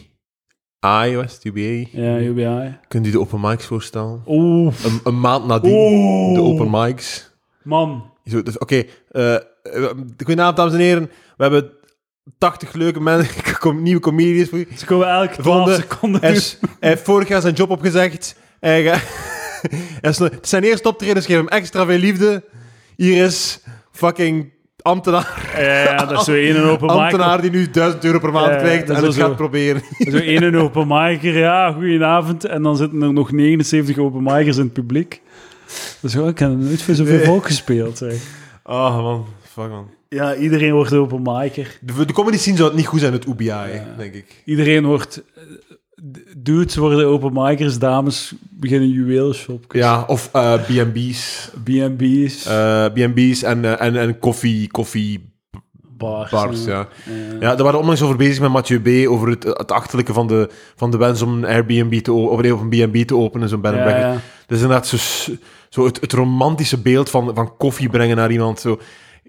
[1.16, 1.44] was het?
[1.44, 1.88] UBA?
[1.92, 2.76] Ja, UBI.
[2.88, 4.22] Kunt u de open mics voorstellen?
[4.26, 7.30] Oeh, Een, een maand nadien, de open mics.
[7.62, 8.10] man.
[8.24, 9.40] Zo, dus, Oké, eh, eh,
[10.24, 11.10] goedenavond dames en heren.
[11.36, 11.70] We hebben
[12.38, 13.42] 80 leuke mensen,
[13.82, 14.68] nieuwe comedians voor u.
[14.76, 16.42] Ze komen elke 12 Vonden- seconden Hij,
[16.80, 18.14] heeft vorig jaar zijn job opgezegd.
[18.14, 18.34] Is,
[20.00, 22.42] het zijn eerste optredens, geef hem extra veel liefde.
[22.96, 23.60] Hier is
[23.92, 24.50] fucking
[24.82, 26.96] ambtenaar, Ja, dat is zo één open mic.
[27.02, 29.36] ambtenaar die nu 1000 euro per maand Ja, krijgt dat en is het wel gaat
[29.36, 29.42] zo.
[29.42, 29.82] proberen.
[30.10, 32.44] Zo één open micer, ja, goedenavond.
[32.44, 35.20] En dan zitten er nog 79 open micers in het publiek.
[36.00, 37.24] Dus ja, ik heb nooit voor zoveel Nee.
[37.24, 37.98] volk gespeeld.
[37.98, 38.14] Zeg.
[38.64, 39.90] Oh man, fuck man.
[40.08, 41.78] Ja, iedereen wordt open micer.
[41.80, 43.66] De, de comedy scene zou het niet goed zijn, het UBI, Ja.
[43.98, 44.42] denk ik.
[44.44, 45.22] Iedereen wordt...
[46.36, 49.82] Dudes worden open micers, dames beginnen juweelshopjes.
[49.82, 51.50] Ja, of eh, B&B's.
[51.64, 55.32] B&B's, Eh, B&B's en, eh, en, en koffie, koffie
[55.96, 56.30] bars.
[56.30, 56.70] bars, ja.
[56.70, 56.88] Ja.
[57.40, 59.08] Ja, daar waren onlangs over bezig met Mathieu B.
[59.08, 62.68] over het, het achterlijke van de, van de wens om een Airbnb te, of een
[62.68, 64.16] B&B te openen, zo'n bed Ja.
[64.46, 64.96] Dus inderdaad zo,
[65.68, 68.60] zo het, het romantische beeld van, van koffie brengen naar iemand.
[68.60, 68.80] Zo.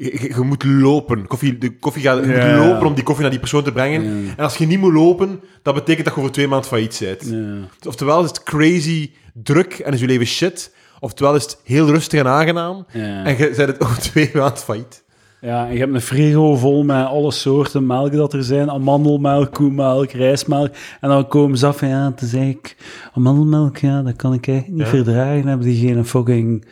[0.01, 1.27] Je, moet lopen.
[1.27, 2.57] Koffie, de koffie gaat, je Ja.
[2.57, 4.03] moet lopen om die koffie naar die persoon te brengen.
[4.03, 4.33] Ja.
[4.37, 7.29] En als je niet moet lopen, dat betekent dat je over twee maanden failliet bent.
[7.29, 7.87] Ja.
[7.87, 10.73] Oftewel is het crazy druk en is je leven shit.
[10.99, 12.85] Oftewel is het heel rustig en aangenaam.
[12.91, 15.03] En je bent het over twee maanden failliet.
[15.41, 18.71] Ja, en je hebt een frigo vol met alle soorten melk dat er zijn.
[18.71, 20.69] Amandelmelk, koemelk, rijstmelk.
[21.01, 22.75] En dan komen ze af van, ja, het is eigenlijk...
[23.13, 25.37] Amandelmelk, ja, dat kan ik eigenlijk niet verdragen.
[25.37, 26.65] Dan hebben die geen fucking...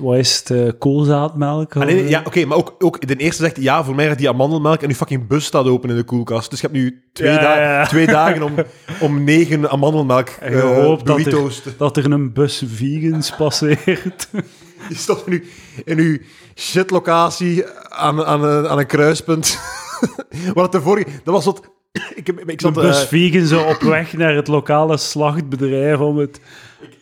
[0.00, 0.50] Wat is het?
[0.50, 1.76] eh, koolzaadmelk?
[1.76, 4.06] Ah, nee, nee, Of- ja, oké, maar ook, ook de eerste zegt, ja, voor mij
[4.06, 6.50] gaat die amandelmelk en uw fucking bus staat open in de koelkast.
[6.50, 7.86] Dus je hebt nu twee, Ja, da- ja.
[7.86, 8.52] twee dagen om,
[9.00, 11.74] om negen amandelmelk En je eh, hoopt dat er-.
[11.78, 14.28] Dat er een bus vegans passeert.
[14.90, 15.40] Stond in uw,
[15.84, 16.18] in uw
[16.54, 19.58] shitlocatie aan, aan, een- aan een kruispunt.
[20.54, 21.06] Wat de vorige...
[21.24, 21.60] Dat was wat...
[22.14, 26.16] Ik, ik, Een zat, bus eh, vegan zo op weg naar het lokale slachtbedrijf om
[26.18, 26.40] het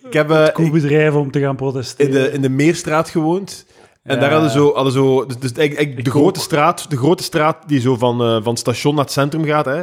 [0.06, 2.14] ik heb eh, om te gaan protesteren.
[2.14, 3.66] in, de, in de Meerstraat gewoond.
[4.02, 4.20] En Ja.
[4.20, 7.68] daar hadden zo, hadden zo dus, dus eigenlijk- eigenlijk de, grote straat, de grote straat
[7.68, 9.64] die zo van, eh, van het station naar het centrum gaat.
[9.64, 9.82] Hè.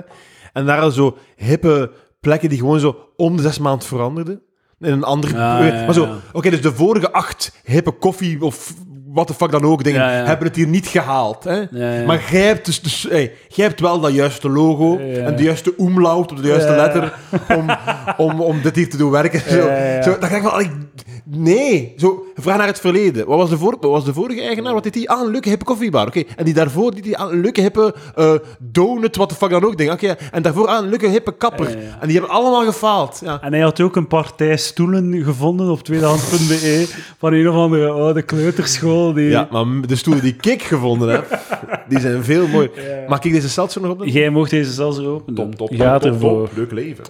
[0.54, 4.42] En daar hadden zo hippe plekken die gewoon zo om de zes maanden veranderden.
[4.80, 5.38] In een andere...
[5.38, 8.74] Ja, ja, maar zo, oké, dus de vorige acht hippe koffie of
[9.14, 10.26] wat de fuck dan ook dingen, Ja, ja.
[10.26, 11.44] hebben het hier niet gehaald.
[11.44, 11.56] Hè.
[11.72, 12.06] Ja.
[12.06, 15.74] Maar jij hebt, dus, dus, hey, jij hebt wel dat juiste logo en de juiste
[15.78, 17.14] umlaut op de juiste letter
[17.58, 17.70] om,
[18.28, 19.40] om, om dit hier te doen werken.
[19.40, 19.62] Zo.
[20.04, 20.90] Zo, dan denk ik van,
[21.26, 21.94] nee.
[21.98, 23.26] Zo, vraag naar het verleden.
[23.28, 24.74] Wat was de, voor, wat was de vorige eigenaar?
[24.74, 25.08] Wat deed hij?
[25.08, 26.08] Ah, een leuke hippe koffiebar.
[26.08, 26.24] Oké.
[26.36, 29.66] En die daarvoor deed hij aan een leuke hippe eh, donut, wat de fuck dan
[29.66, 29.78] ook.
[29.78, 29.92] Denk.
[29.92, 30.16] Oké.
[30.32, 31.70] En daarvoor aan een leuke hippe kapper.
[31.70, 31.98] Ja, ja, ja.
[32.00, 33.20] En die hebben allemaal gefaald.
[33.24, 33.42] Ja.
[33.42, 38.22] En hij had ook een partij stoelen gevonden op tweedehands.be van een of andere oude
[38.22, 39.14] kleuterschool.
[39.14, 39.30] Die...
[39.30, 41.40] ja, maar de stoelen die ik gevonden heb,
[41.88, 42.70] die zijn veel mooi.
[42.76, 42.82] Ja.
[43.08, 44.02] Mag ik deze seltzer nog op?
[44.06, 45.56] Jij mocht deze zelfs open doen.
[45.56, 46.50] Top, top, top, top.
[46.56, 47.04] Leuk leven.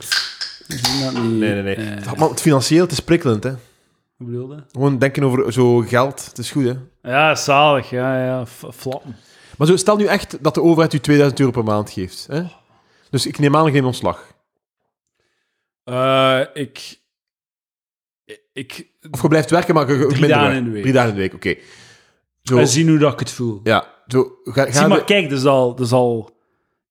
[0.67, 1.39] Ik zie dat niet.
[1.39, 1.87] Nee, nee, nee.
[2.17, 3.51] Man, het financieel, het is prikkelend, hè.
[4.21, 4.63] Hoe bedoel je?
[4.71, 6.25] Gewoon denken over zo geld.
[6.25, 6.73] Het is goed, hè.
[7.01, 7.89] Ja, zalig.
[7.89, 8.45] Ja, ja.
[8.45, 9.15] Flappen.
[9.57, 12.27] Maar zo, stel nu echt dat de overheid u 2000 euro per maand geeft.
[12.29, 12.43] Hè?
[13.09, 14.33] Dus ik neem aan geen ontslag.
[15.83, 16.99] Eh, ik...
[18.53, 18.87] Ik...
[19.11, 20.81] Of je blijft werken, maar je, Drie minder dagen in de week.
[20.81, 21.55] Drie dagen in de week, oké.
[22.43, 23.59] Zo, We zien hoe dat ik het voel.
[23.63, 25.75] ja, zo, ga, ga Zie maar, kijk, dat is al...
[25.75, 26.39] Dat is al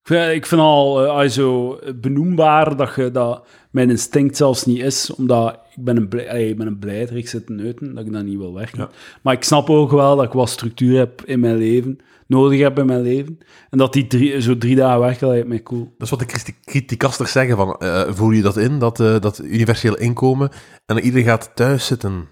[0.01, 4.37] ik vind, ik vind al eh, als je zo benoembaar dat, je, dat mijn instinct
[4.37, 7.95] zelfs niet is, omdat ik ben een, blij, ik ben een blijder, ik zit neuten,
[7.95, 8.79] dat ik dat niet wil werken.
[8.79, 8.91] Ja.
[9.23, 12.79] Maar ik snap ook wel dat ik wat structuur heb in mijn leven, nodig heb
[12.79, 13.39] in mijn leven.
[13.71, 15.95] En dat die drie, zo drie dagen werken, dat lijkt mij cool.
[15.99, 17.57] Dat is wat de criticasters zeggen.
[17.57, 20.51] Van, eh, voel je dat in, dat, eh, dat universeel inkomen?
[20.87, 22.29] En dat iedereen gaat thuis zitten.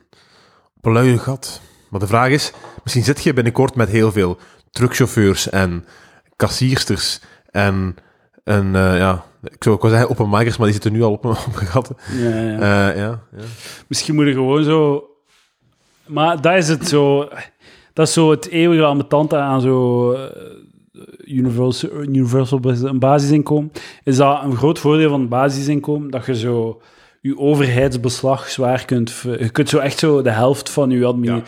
[0.76, 1.60] Op een luie gat.
[1.90, 2.52] Maar de vraag is,
[2.82, 4.38] misschien zit je binnenkort met heel veel
[4.70, 5.84] truckchauffeurs en
[6.36, 7.20] kassiersters
[7.66, 7.96] en,
[8.44, 11.24] en eh, ja, ik zou ook wel zeggen openmakers, maar die zitten nu al op
[11.24, 11.94] een gat.
[12.12, 12.54] Ja, ja.
[12.54, 13.44] Eh, ja, ja.
[13.86, 15.04] Misschien moet je gewoon zo...
[16.06, 17.28] Maar dat is het zo...
[17.92, 20.12] Dat is zo het eeuwige ambetante aan zo...
[20.12, 20.20] eh,
[21.24, 23.72] Universal, universal een basisinkomen.
[24.04, 26.10] Is dat een groot voordeel van het basisinkomen?
[26.10, 26.80] Dat je zo
[27.20, 29.14] je overheidsbeslag zwaar kunt...
[29.38, 31.42] Je kunt zo echt zo de helft van je admi Ja.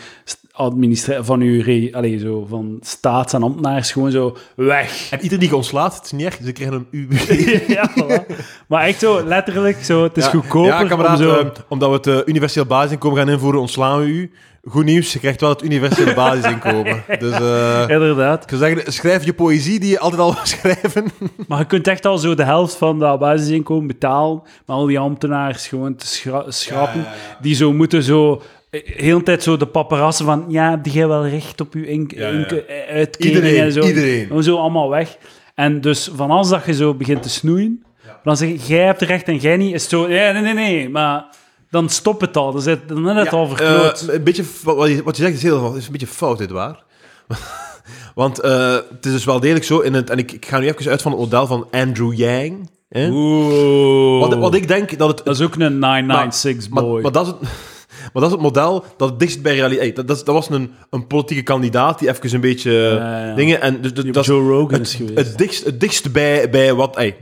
[0.51, 5.07] administra- van re- allee, zo, van staats- en ambtenaars gewoon zo weg.
[5.11, 7.07] En iedereen die je ontslaat, het is niet erg, ze krijgen een U.
[7.75, 8.35] ja, voilà.
[8.67, 11.39] Maar echt zo, letterlijk, zo, het is Ja, goedkoper Ja, kameraad, om zo...
[11.39, 14.31] eh, omdat we het eh, universeel basisinkomen gaan invoeren, ontslaan we u.
[14.63, 17.03] Goed nieuws, je krijgt wel het universele basisinkomen.
[17.19, 18.43] Dus eh, Inderdaad.
[18.43, 21.05] ik zou zeggen, schrijf je poëzie die je altijd al wil schrijven.
[21.47, 24.99] Maar je kunt echt al zo de helft van dat basisinkomen betalen, maar al die
[24.99, 27.05] ambtenaars gewoon te schra- schrappen,
[27.41, 31.07] die zo moeten zo eh, heel de tijd zo de paparazzen van ja, heb jij
[31.07, 33.81] wel recht op je ink- Ja, eh, uitkering Iedereen, en zo.
[33.81, 34.43] iedereen.
[34.43, 35.17] Zo allemaal weg.
[35.55, 37.83] En dus van als dat je zo begint te snoeien,
[38.23, 40.53] dan zeg je, jij hebt recht en jij niet, is het zo, ja, nee, nee,
[40.53, 41.25] nee, maar
[41.71, 42.51] dan stop het al.
[42.51, 44.01] Dan is het, het al verkloot.
[44.07, 46.51] Eh, een beetje, wat je, wat je zegt is, heel, is een beetje fout, dit
[46.51, 46.83] waar.
[48.15, 50.67] Want eh, het is dus wel degelijk zo, in het, en ik, ik ga nu
[50.67, 52.69] even uit van het model van Andrew Yang.
[52.89, 53.09] Hè?
[53.11, 54.19] Oeh.
[54.19, 57.01] Wat, wat ik denk dat het dat is ook een 996 Maar, boy.
[57.01, 57.41] maar, dat is het,
[58.13, 59.95] maar dat is het model dat het dichtst bij realiteit...
[59.95, 63.35] Dat, dat, was een, een politieke kandidaat die even een beetje Ja, ja.
[63.35, 63.61] dingen...
[63.61, 65.27] En dus, dus, dat is Joe Rogan is het, geweest.
[65.27, 66.95] het, dichtst, het dichtst bij, bij wat...
[66.95, 67.15] ey,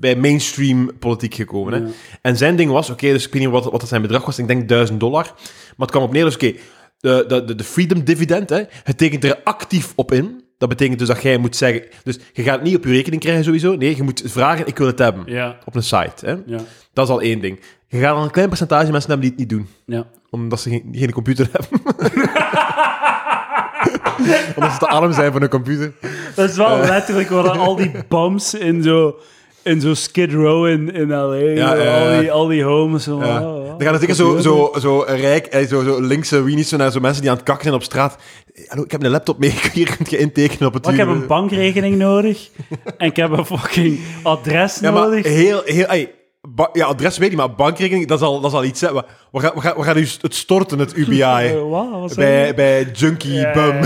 [0.00, 1.72] bij mainstream politiek gekomen.
[1.72, 1.90] Hè?
[2.22, 4.38] En zijn ding was, oké, dus ik weet niet wat, wat dat zijn bedrag was,
[4.38, 5.24] ik denk 1000 dollar.
[5.24, 5.34] Maar
[5.76, 6.52] het kwam op neer, dus oké,
[6.98, 10.44] de, de, de, de freedom dividend, hè, het tekent er actief op in.
[10.58, 13.22] Dat betekent dus dat jij moet zeggen, dus je gaat het niet op je rekening
[13.22, 13.76] krijgen sowieso.
[13.76, 15.22] Nee, je moet vragen, ik wil het hebben.
[15.26, 16.26] Ja, Op een site.
[16.26, 16.34] Hè?
[16.46, 16.60] ja,
[16.92, 17.60] Dat is al één ding.
[17.88, 20.06] Je gaat al een klein percentage mensen hebben die het niet doen ja.
[20.30, 21.80] omdat ze geen, geen computer hebben.
[24.56, 25.92] omdat ze te arm zijn voor een computer.
[26.34, 29.16] Dat is wel letterlijk waar al die bums in zo,
[29.66, 31.34] in zo Skid Row in, in L.A.
[31.36, 31.74] Ja.
[32.14, 33.04] Al, die, al die homes.
[33.04, 33.40] Zo, Ja.
[33.40, 36.90] oh, Dan gaan er zeker zo, zo, zo rijk, eh, zo, zo linkse weenies naar
[36.90, 38.16] zo mensen die aan het kakken zijn op straat.
[38.66, 41.08] Hallo, ik heb een laptop mee, hier kunt je intekenen op het Maar ik heb
[41.08, 42.48] een bankrekening nodig
[42.98, 45.24] en ik heb een fucking adres Ja, maar nodig.
[45.26, 45.86] heel, heel...
[45.86, 46.12] ey,
[46.72, 48.80] ja, adres weet ik, maar bankrekening, dat is al, dat is al iets.
[48.80, 48.92] Hè.
[48.92, 49.02] We,
[49.32, 51.54] we, gaan, we, gaan, we gaan dus het storten, het UBI.
[52.14, 53.80] Bij, bij Junkie Ja, Bum.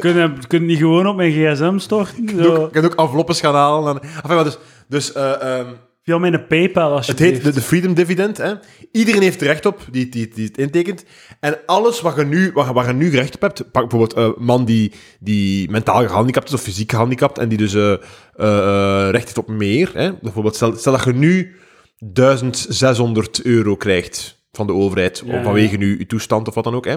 [0.00, 2.28] Kunnen kun niet gewoon op mijn gsm storten?
[2.28, 2.68] Zo.
[2.72, 4.00] kunt ook enveloppes gaan halen.
[4.00, 5.66] En, enfin, dus, dus eh, ehm,
[6.08, 8.36] Via mijn Paypal, als je Het heet de, de Freedom Dividend.
[8.36, 8.54] Hè.
[8.92, 11.04] Iedereen heeft recht op die, die, die het intekent.
[11.40, 14.64] En alles wat je nu, waar je nu recht op hebt, pak bijvoorbeeld een man
[14.64, 17.98] die, die mentaal gehandicapt is of fysiek gehandicapt en die dus eh, eh,
[18.36, 19.90] eh, recht heeft op meer.
[19.94, 20.12] Hè.
[20.22, 21.56] Bijvoorbeeld, stel, stel dat je nu
[21.98, 26.84] 1600 euro krijgt van de overheid Ja, vanwege nu je toestand of wat dan ook.
[26.84, 26.96] Hè.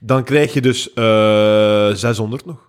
[0.00, 2.66] Dan krijg je dus eh 600 nog.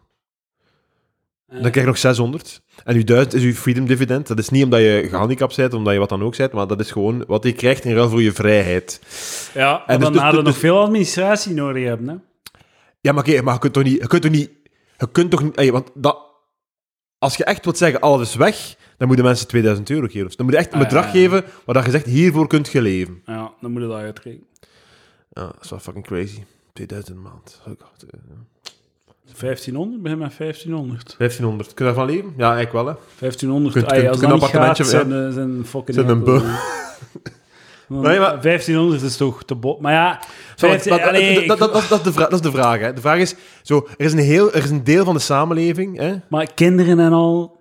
[1.47, 2.61] Dan krijg je nog 600.
[2.83, 4.27] En uw 1000 is uw freedom dividend.
[4.27, 6.79] Dat is niet omdat je gehandicapt bent, omdat je wat dan ook bent, maar dat
[6.79, 9.01] is gewoon wat je krijgt in ruil voor je vrijheid.
[9.53, 12.07] Ja, En dus- dan dus- hadden we dus- nog veel administratie nodig hebben.
[12.07, 12.15] Hè?
[13.01, 14.01] Ja, maar oké, maar je kunt toch niet...
[14.01, 14.51] Je kunt toch niet...
[14.97, 15.69] Je kunt toch niet...
[15.69, 16.17] want dat,
[17.17, 20.25] als je echt wilt zeggen, alles is weg, dan moeten mensen 2000 euro geven.
[20.25, 21.15] Dus dan moet je echt een Ah, bedrag ja, ja.
[21.29, 23.21] geven waar dat je zegt, hiervoor kunt je leven.
[23.25, 24.45] Ja, dan moet je dat uitrekenen.
[25.33, 26.43] Ja, dat is wel fucking crazy.
[26.73, 27.61] 2000 een maand.
[27.67, 28.35] Oh god, eh, ja.
[29.39, 31.15] 1500, begin met 1500.
[31.17, 31.73] 1500.
[31.73, 32.33] Kun je daarvan leven?
[32.37, 32.93] Ja, eigenlijk wel, hè.
[33.19, 35.97] 1500, Kunt- ah, kunt- als kunt dat een niet gaat, zijn, eh, zijn fucking...
[35.97, 36.41] Zijn een bu-
[37.87, 39.79] Want Nee, maar- 1500 is toch te bot.
[39.81, 40.19] Maar ja,
[40.55, 42.51] Zo, 15 maar- allee, dat, ik- dat, dat, dat, dat is de vraag, dat is
[42.51, 42.79] de vraag.
[42.79, 42.93] Hè.
[42.93, 45.97] De vraag is, zo, er, is een heel, er is een deel van de samenleving...
[45.97, 46.15] Hè?
[46.29, 47.58] maar kinderen en al,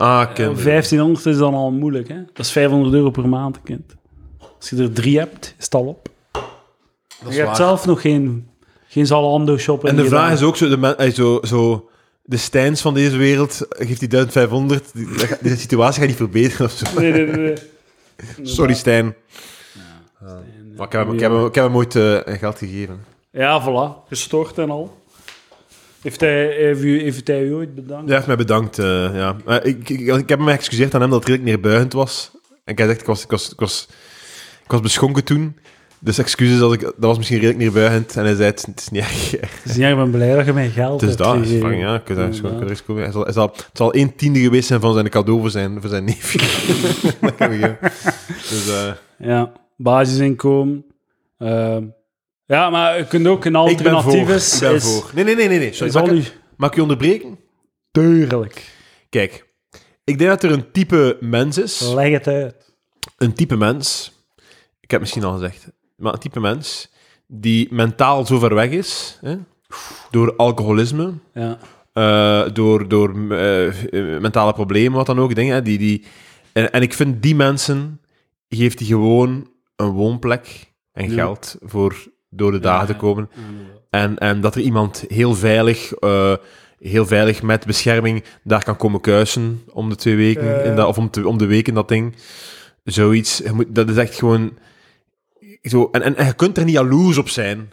[0.00, 0.62] Ah, eh, kinderen.
[0.64, 2.08] 1500 is dan al moeilijk.
[2.08, 2.16] Hè?
[2.32, 3.94] Dat is 500 euro per maand, een kind.
[4.58, 6.08] Als je er drie hebt, is het al op.
[6.32, 6.42] Dat
[7.28, 7.56] Je hebt waar.
[7.56, 8.48] zelf nog geen,
[8.88, 9.88] geen Zalando shoppen.
[9.88, 11.88] En de vraag is ook, zo, de, men, eh, zo, zo,
[12.22, 16.16] de Stijns van deze wereld, geeft die 1500, die, dat gaat- die situatie gaat niet
[16.16, 17.00] verbeteren of zo.
[17.00, 17.54] Nee, nee, nee.
[18.42, 19.14] Sorry, Stijn.
[20.76, 23.04] Maar ik heb, hem- ik heb, ik heb hem ooit eh, geld gegeven.
[23.30, 24.08] Ja, voilà.
[24.08, 24.98] Gestort en al.
[26.02, 28.04] Heeft hij, heeft, u, heeft hij u ooit bedankt?
[28.06, 29.36] Hij heeft mij bedankt, eh, ja.
[29.62, 32.30] Ik, ik, ik heb me excuseerd aan hem dat het redelijk neerbuigend was.
[32.64, 33.88] En ik heb gezegd, ik was, ik was, ik was,
[34.64, 35.56] ik was beschonken toen.
[36.02, 38.16] Dus excuses, als ik, dat was misschien redelijk neerbuigend.
[38.16, 39.30] En hij zei, het, het is niet erg.
[39.64, 41.38] Dus ja, ik ben blij dat je mij geld Het is hebt dat.
[41.42, 41.60] gegeven.
[41.60, 43.02] Van, ja, ik kan daar gewoon- er komen.
[43.02, 45.80] Hij zal, hij zal, het zal één tiende geweest zijn van zijn cadeau voor zijn,
[45.80, 46.38] voor zijn neefje.
[47.20, 47.76] dat kan ik.
[48.50, 50.84] Dus, eh, Ja, basisinkomen.
[52.50, 54.54] Ja, maar je kunt ook een alternatief is...
[54.54, 55.10] Ik ben voor.
[55.14, 55.58] Nee, nee, nee, nee.
[55.58, 55.72] nee.
[55.72, 57.38] Sorry, mag, ik, mag ik je onderbreken?
[57.90, 58.74] Tuurlijk.
[59.08, 59.46] Kijk,
[60.04, 61.80] ik denk dat er een type mens is.
[61.80, 62.74] Leg het uit.
[63.16, 64.12] Een type mens.
[64.80, 65.66] Ik heb misschien al gezegd.
[65.96, 66.90] Maar een type mens
[67.26, 69.18] die mentaal zo ver weg is.
[69.20, 69.36] Hè,
[70.10, 71.12] door alcoholisme.
[71.34, 71.58] Ja.
[71.92, 73.72] eh, door door eh,
[74.20, 75.34] mentale problemen, wat dan ook.
[75.34, 76.04] Dingen, hè, die, die,
[76.52, 78.00] en, en ik vind die mensen,
[78.48, 81.14] geeft die gewoon een woonplek en Ja.
[81.14, 81.96] geld voor
[82.30, 83.30] door de dagen te komen.
[83.90, 86.34] En, en dat er iemand heel veilig, eh,
[86.78, 90.58] heel veilig met bescherming daar kan komen kuisen om de twee weken, Ja.
[90.58, 92.14] in dat, of om, te, om de week in dat ding.
[92.84, 93.42] Zoiets.
[93.52, 94.58] Moet, dat is echt gewoon...
[95.62, 97.72] Zo, en, en, en je kunt er niet jaloers op zijn.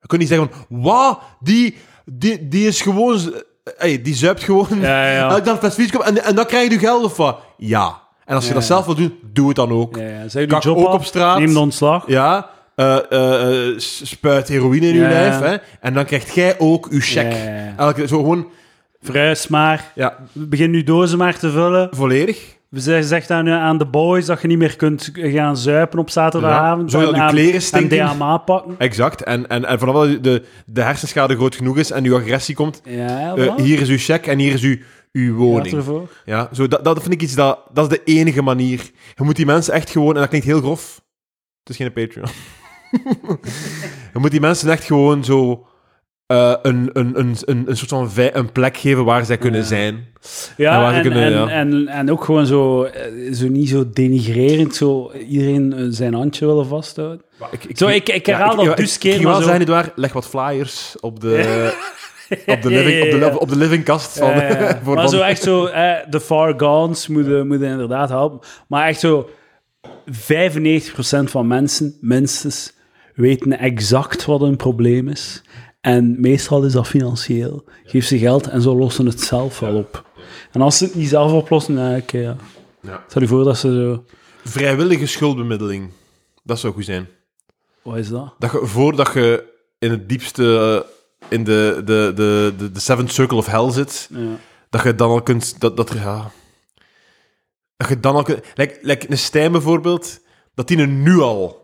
[0.00, 3.34] Je kunt niet zeggen van, wauw, die, die, die is gewoon...
[3.76, 7.40] Hey, die zuipt gewoon Ja, dag fles en, en dan krijg je geld of wat?
[7.56, 8.00] Ja.
[8.24, 9.96] En als je Ja, dat zelf wil doen, doe het dan ook.
[9.96, 11.38] Ja, je Kak job ook op straat.
[11.38, 12.06] Neem de ontslag.
[12.06, 12.50] Ja,
[13.76, 15.56] s- spuit heroïne in je lijf, hè.
[15.80, 17.74] En dan krijgt jij ook uw ja.
[17.76, 18.48] Elke, zo gewoon,
[19.02, 19.92] Verhuis maar.
[19.94, 21.88] ja, Begin nu dozen maar te vullen.
[21.90, 22.60] volledig.
[22.68, 26.10] We zeggen zegt aan, aan de boys dat je niet meer kunt gaan zuipen op
[26.10, 26.90] zaterdagavond.
[26.92, 28.16] Ja, zodat en je kleren En stinken.
[28.16, 28.74] DMA pakken.
[28.78, 29.22] Exact.
[29.22, 32.80] En, en, en vanaf dat de, de hersenschade groot genoeg is en uw agressie komt,
[32.84, 34.76] Ja, hier is uw check en hier is uw,
[35.12, 35.84] uw woning.
[36.24, 37.58] Ja, zo, dat, dat vind ik iets dat...
[37.72, 38.80] Dat is de enige manier.
[39.16, 40.14] Je moet die mensen echt gewoon...
[40.14, 41.00] En dat klinkt heel grof.
[41.60, 42.26] Het is geen Patreon.
[44.12, 45.66] je moet die mensen echt gewoon zo...
[46.26, 49.66] eh, een, een, een, een, een soort van een plek geven waar zij kunnen Ja.
[49.66, 50.10] zijn.
[50.56, 51.48] Ja, waar en, kunnen, en, ja.
[51.48, 56.46] En, en ook gewoon zo, eh, zo niet zo denigrerend, zo iedereen eh, zijn handje
[56.46, 57.22] willen vasthouden.
[57.50, 60.12] Ik, ik, Zo, ik, ik herhaal dat dus keer, Ik maar wel zeggen, Edouard, leg
[60.12, 61.72] wat flyers op de,
[62.46, 64.32] op de, living, op de, op de livingkast van...
[64.84, 68.48] Voor maar zo echt zo, eh, de far gones moeten, moeten inderdaad helpen.
[68.68, 69.28] Maar echt zo,
[70.10, 72.72] 95% van mensen, minstens,
[73.14, 75.42] weten exact wat hun probleem is.
[75.80, 77.64] En meestal is dat financieel.
[77.84, 80.04] Geef ze geld en ze lossen het zelf wel op.
[80.52, 82.36] En als ze het niet zelf oplossen, nou, oké, ja.
[82.80, 83.04] Ja.
[83.08, 84.04] Stel je voor dat ze zo...
[84.44, 85.90] Vrijwillige schuldbemiddeling.
[86.42, 87.08] Dat zou goed zijn.
[87.82, 88.34] Wat is dat?
[88.38, 89.44] Dat je, voordat je
[89.78, 90.44] in het diepste...
[90.84, 90.90] eh,
[91.28, 94.18] in de, de, de, de, de seventh circle of hell zit, Ja.
[94.70, 95.60] dat je dan al kunt...
[95.60, 96.30] Dat, dat, er- ja,
[97.76, 98.40] dat je dan al kunt...
[98.54, 100.20] Like, like een Stijn bijvoorbeeld,
[100.54, 101.61] dat die er nu al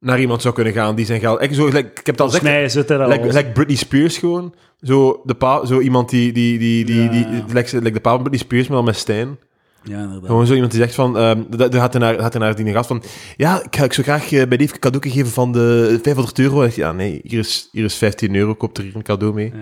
[0.00, 1.42] naar iemand zou kunnen gaan die zijn geld...
[1.42, 3.08] Ik, zo, like, ik heb het al gezegd, mij zit er al...
[3.08, 4.54] like, like Britney Spears gewoon.
[4.82, 6.32] Zo, de pa, zo iemand die...
[6.32, 7.44] die, die, die, Ja, die, ja.
[7.52, 9.38] like, like de pa van Britney Spears, maar dan met Stijn.
[9.82, 10.26] Ja, inderdaad.
[10.26, 11.18] Gewoon zo iemand die zegt van...
[11.18, 13.02] ehm dat hij naar, hij naar die gast van...
[13.36, 16.38] Ja, ik, ga, ik zou graag eh, bij Dave een cadeau geven van de 500
[16.38, 16.62] euro.
[16.62, 18.54] En ja, nee, hier is, hier is 15 euro.
[18.54, 19.52] Koop er hier een cadeau mee.
[19.54, 19.60] Ja,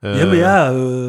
[0.00, 1.04] Eh, ja, maar ja, eh,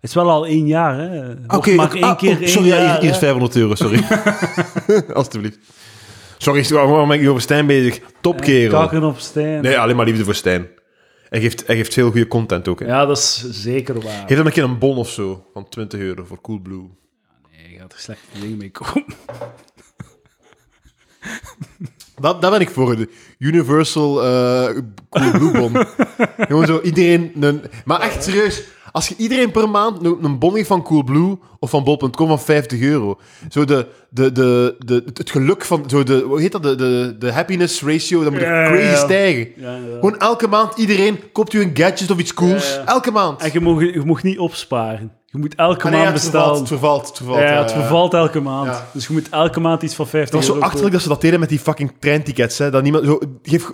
[0.00, 1.32] het is wel al één jaar, hè.
[1.46, 3.18] Oké, maar één ah, keer oh, één sorry, ja, hier, hier is hè.
[3.18, 4.04] 500 euro, sorry.
[5.14, 5.58] Alsjeblieft.
[6.38, 8.00] Sorry, waarom ben ik over Stijn bezig?
[8.20, 8.80] Top kerel.
[8.80, 9.60] Kakken op steen.
[9.60, 10.68] Nee, alleen maar liefde voor Stijn.
[11.28, 12.80] Hij geeft, hij geeft veel goede content ook.
[12.80, 12.86] Hè.
[12.86, 14.24] Ja, dat is zeker waar.
[14.26, 16.88] Geef hem een keer een bon of zo, van 20 euro voor Coolblue.
[17.52, 19.04] Nee, je gaat er slechte dingen mee komen.
[22.20, 22.96] Dat, dat ben ik voor.
[22.96, 25.86] De Universal eh Coolblue bon.
[26.48, 27.32] Gewoon zo iedereen...
[27.40, 28.62] Een, maar echt serieus.
[28.98, 32.40] Als je iedereen per maand een, een bon geeft van Coolblue of van bol.com van
[32.40, 33.18] 50 euro.
[33.48, 35.84] Zo de, de, de, de, het geluk van...
[35.86, 36.62] Zo de, hoe heet dat?
[36.62, 38.22] De, de, de happiness ratio.
[38.22, 38.96] Dat moet Ja, crazy ja.
[38.96, 39.52] stijgen.
[39.56, 39.78] Ja.
[39.92, 42.80] Gewoon elke maand iedereen koopt u een gadget of iets cools.
[42.84, 43.42] Elke maand.
[43.42, 45.12] En je mag, je mag niet opsparen.
[45.30, 46.58] Je moet elke Ah, nee, ja, maand het vervalt, bestellen.
[46.58, 47.38] het vervalt, het vervalt.
[47.40, 48.66] ja, het vervalt elke maand.
[48.66, 48.86] Ja.
[48.92, 51.20] Dus je moet elke maand iets van 50 Dat was zo achterlijk dat ze dat
[51.20, 52.58] deden met die fucking treintickets.
[52.58, 52.70] Hè.
[52.70, 53.72] Dat niemand, zo, geef,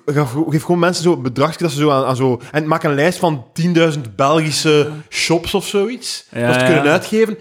[0.48, 2.40] geef, gewoon mensen zo een bedragje dat ze zo aan, aan zo...
[2.52, 3.44] En maak een lijst van
[3.94, 6.26] 10.000 Belgische shops of zoiets.
[6.30, 7.36] Ja, dat ze het kunnen uitgeven.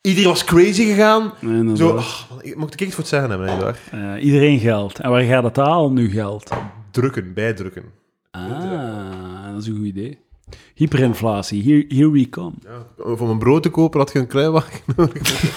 [0.00, 1.32] Iedereen was crazy gegaan.
[1.76, 2.00] Zo,
[2.40, 3.74] ik mocht ik iets voor het zeggen hebben,
[4.20, 4.98] iedereen geld.
[5.00, 6.50] En waar gaat het halen nu geld?
[6.90, 7.84] Drukken, bijdrukken.
[8.30, 10.26] Ah, dat is een goed idee.
[10.74, 12.52] Hyperinflatie, here, here we come.
[12.64, 15.54] Ja, om mijn brood te kopen had je een kruiwagen nodig.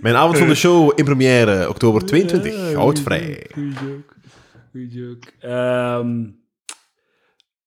[0.00, 3.46] Mijn avond van de show in première, oktober 22, Ja, goudvrij.
[3.52, 4.14] Goeie joke.
[4.70, 5.28] Goeie joke.
[5.40, 6.24] Ehm,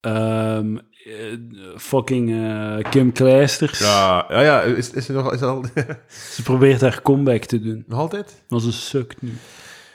[0.02, 1.38] ehm, eh,
[1.78, 3.80] fucking eh, Kim Kleisters.
[3.80, 5.66] Ja, ja, ja, is, is er nog is er al,
[6.36, 7.84] Ze probeert haar comeback te doen.
[7.88, 8.44] nog altijd?
[8.48, 9.32] Maar ze sukt nu.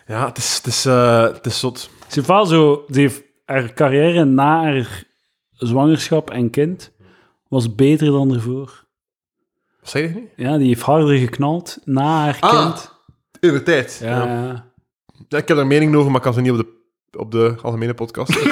[0.07, 1.79] Ja, het is, het is, eh, het is zot.
[1.79, 2.85] Ze heeft wel zo...
[2.91, 5.05] Ze heeft haar carrière na haar
[5.59, 6.93] zwangerschap en kind
[7.49, 8.85] was beter dan ervoor.
[9.81, 10.29] Wat zeg je nu?
[10.37, 12.93] Ja, die heeft harder geknald na haar Ah, kind.
[13.41, 13.99] In de tijd.
[14.03, 15.39] Ja, Ja.
[15.39, 16.67] ik heb daar mening over, maar ik kan ze niet op de,
[17.19, 18.39] op de algemene podcast.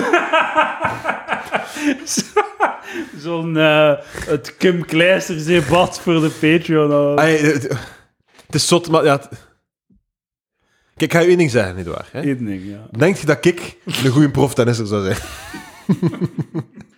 [3.19, 3.93] Zo'n eh,
[4.27, 6.93] het Kim Kleisters debat voor de Patreon.
[6.93, 7.15] oh.
[7.15, 7.63] Ay, het,
[8.47, 9.13] het is zot, maar ja...
[9.13, 9.29] het-
[10.97, 12.09] Kijk, ik ga je één ding zeggen, nietwaar?
[12.13, 12.87] Eén ding, ja.
[12.99, 15.17] Denk je dat ik een goede proftennisser zou zijn?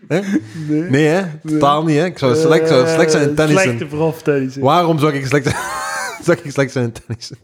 [0.09, 0.21] Hè?
[0.69, 0.83] Nee.
[0.91, 1.23] Nee, hè?
[1.47, 2.05] Totaal niet, hè?
[2.05, 3.63] Ik zou slecht, zou slecht zijn in Eh, tennissen.
[3.69, 4.57] Slechte proftennis.
[4.57, 5.57] Waarom zou ik slecht zijn,
[6.25, 7.37] zou ik slecht zijn in tennissen?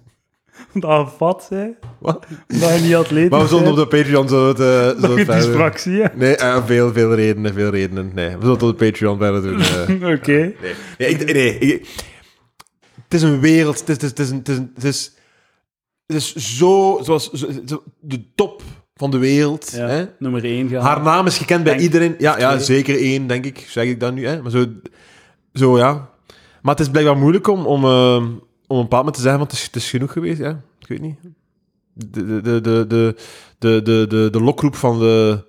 [0.74, 1.66] Dat vat, hè.
[1.98, 2.27] Wat?
[2.46, 5.27] Dat je niet atletisch Maar we zullen op de Patreon zo het, eh, zo het
[5.87, 6.16] hebt.
[6.16, 8.11] Nee, eh, veel, veel redenen, veel redenen.
[8.14, 9.61] Nee, we zullen het op de Patreon verder doen.
[9.61, 10.12] eh.
[10.14, 10.33] Oké.
[10.33, 10.55] nee,
[10.98, 11.87] nee, ik, nee ik-
[13.05, 13.81] het is een wereld.
[13.87, 15.12] Het is, het is, het is, een- het is, een- het is,
[16.07, 18.62] het is zo, zoals zo- zo- de top
[18.94, 19.70] van de wereld.
[19.70, 20.04] Hè?
[20.18, 20.74] Nummer één.
[20.74, 22.14] Haar naam is gekend bij iedereen.
[22.18, 23.59] Ja, ja, zeker één, denk ik.
[23.68, 24.26] Zeg ik dat nu.
[24.26, 24.42] Hè?
[24.42, 24.66] Maar zo,
[25.52, 26.11] zo, ja.
[26.62, 28.16] Maar het is blijkbaar moeilijk om, om, uh,
[28.66, 30.38] om een paar te zeggen, want het is, genoeg geweest.
[30.38, 30.61] Ja?
[30.78, 31.18] Ik weet niet.
[31.92, 33.14] De, de, de, de,
[33.59, 35.44] de, de, de, de lokroep van de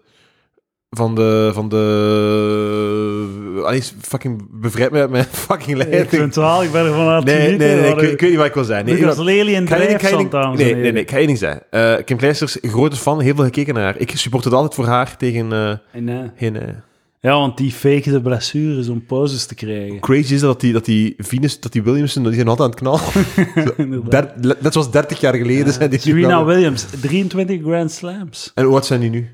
[0.89, 1.51] van de...
[1.53, 3.61] Van de...
[3.65, 6.09] Allee, fucking bevrijd mij uit mijn fucking Ik leiding.
[6.09, 8.19] vind het wel, ik ben ervan aan het Nee, nee, nee, nee, ik, weet- ik
[8.19, 8.85] weet niet wat ik wil zeggen.
[8.85, 9.69] Nee, Lucas ik- Lely en ik
[10.19, 10.93] ik dames nee, nee, heren.
[10.93, 11.61] nee, ik ga één ding zeggen.
[11.69, 13.97] Eh, Kim Kleisters, grote fan, heel veel gekeken naar haar.
[13.97, 15.51] Ik support het altijd voor haar tegen...
[15.53, 16.61] eh En, eh, eh,
[17.19, 19.99] ja, want die fake de blessures om pauzes te krijgen.
[19.99, 23.03] crazy is dat die, dat die Venus, dat die Williamson, die zijn altijd aan het
[23.77, 24.07] knallen.
[24.61, 26.45] Net zoals 30 jaar geleden zijn die Serena.
[26.45, 28.51] Williams, 23 Grand Slams.
[28.55, 29.29] En hoe oud zijn die nu?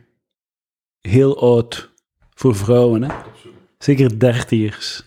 [1.01, 1.89] Heel oud.
[2.33, 3.15] Voor vrouwen, hè.
[3.77, 5.03] Zeker dertigers.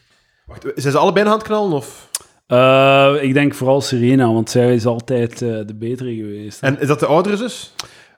[0.47, 1.73] Wacht, zijn ze allebei aan het knallen?
[1.73, 2.11] Of?
[2.47, 6.63] Eh, ik denk vooral Serena, want zij is altijd eh, de betere geweest.
[6.63, 7.75] En is dat de oudere zus?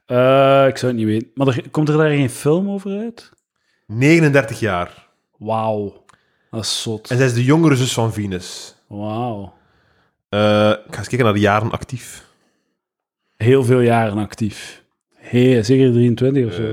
[0.07, 1.31] Eh, ik zou het niet weten.
[1.35, 3.31] Maar er, komt er daar geen film over uit?
[3.87, 5.07] 39 jaar.
[5.39, 6.05] Wauw.
[6.51, 7.11] Dat is zot.
[7.11, 8.75] En zij is de jongere zus van Venus.
[8.87, 9.55] Wauw.
[10.29, 12.25] Ik ga eens kijken naar de jaren actief.
[13.37, 14.85] Heel veel jaren actief.
[15.29, 16.63] Hey, zeker 23 of zo.
[16.63, 16.69] Eh,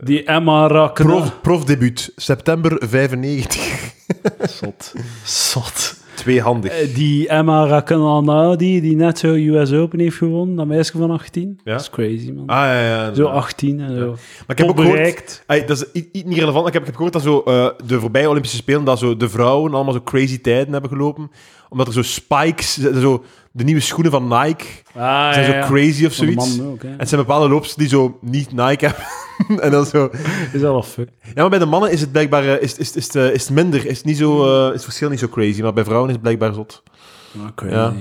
[0.00, 1.08] Die Emma Rakkena.
[1.14, 3.92] prof, profdebuut, september 95.
[4.60, 4.92] Zot.
[5.24, 5.94] Zot.
[6.14, 6.70] Tweehandig.
[6.72, 11.60] Eh, die Emma Rakkanaudi, die net zo US Open heeft gewonnen, dat meisje van 18.
[11.64, 11.72] Ja.
[11.72, 12.46] Dat is crazy, man.
[12.46, 13.14] Ah, ja, ja.
[13.14, 14.06] Zo 18 en zo.
[14.10, 15.42] Maar ik heb ook gehoord...
[15.46, 16.66] dat is i- i- niet relevant.
[16.66, 19.28] Ik heb, ik heb gehoord dat zo, eh, de voorbije Olympische Spelen, dat zo de
[19.28, 21.30] vrouwen allemaal zo crazy tijden hebben gelopen.
[21.74, 24.64] Omdat er zo spikes, zo, de nieuwe schoenen van Nike,
[24.96, 26.36] Ah, zijn zo crazy of zoiets.
[26.56, 26.88] mannen ook, hè.
[26.88, 29.04] En het zijn bepaalde loopsters die zo niet Nike hebben.
[29.64, 30.10] en dan zo...
[30.52, 31.08] Is wel fuck.
[31.22, 33.42] Ja, maar bij de mannen is het blijkbaar eh, is, is, is, het, eh, is
[33.42, 33.86] het minder.
[33.86, 35.62] Is, het niet zo, eh, is het verschil niet zo crazy.
[35.62, 36.82] Maar bij vrouwen is het blijkbaar zot.
[37.48, 37.66] Oké.
[37.68, 37.92] Ja.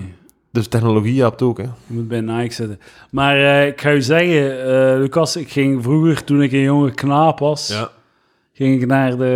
[0.52, 1.64] Dus technologie helpt ook, hè.
[1.64, 2.80] Je moet bij Nike zitten.
[3.12, 6.92] Maar eh, ik ga je zeggen, eh, Lucas, ik ging vroeger, toen ik een jonge
[6.92, 7.88] knaap was,
[8.54, 9.36] ging ik naar de,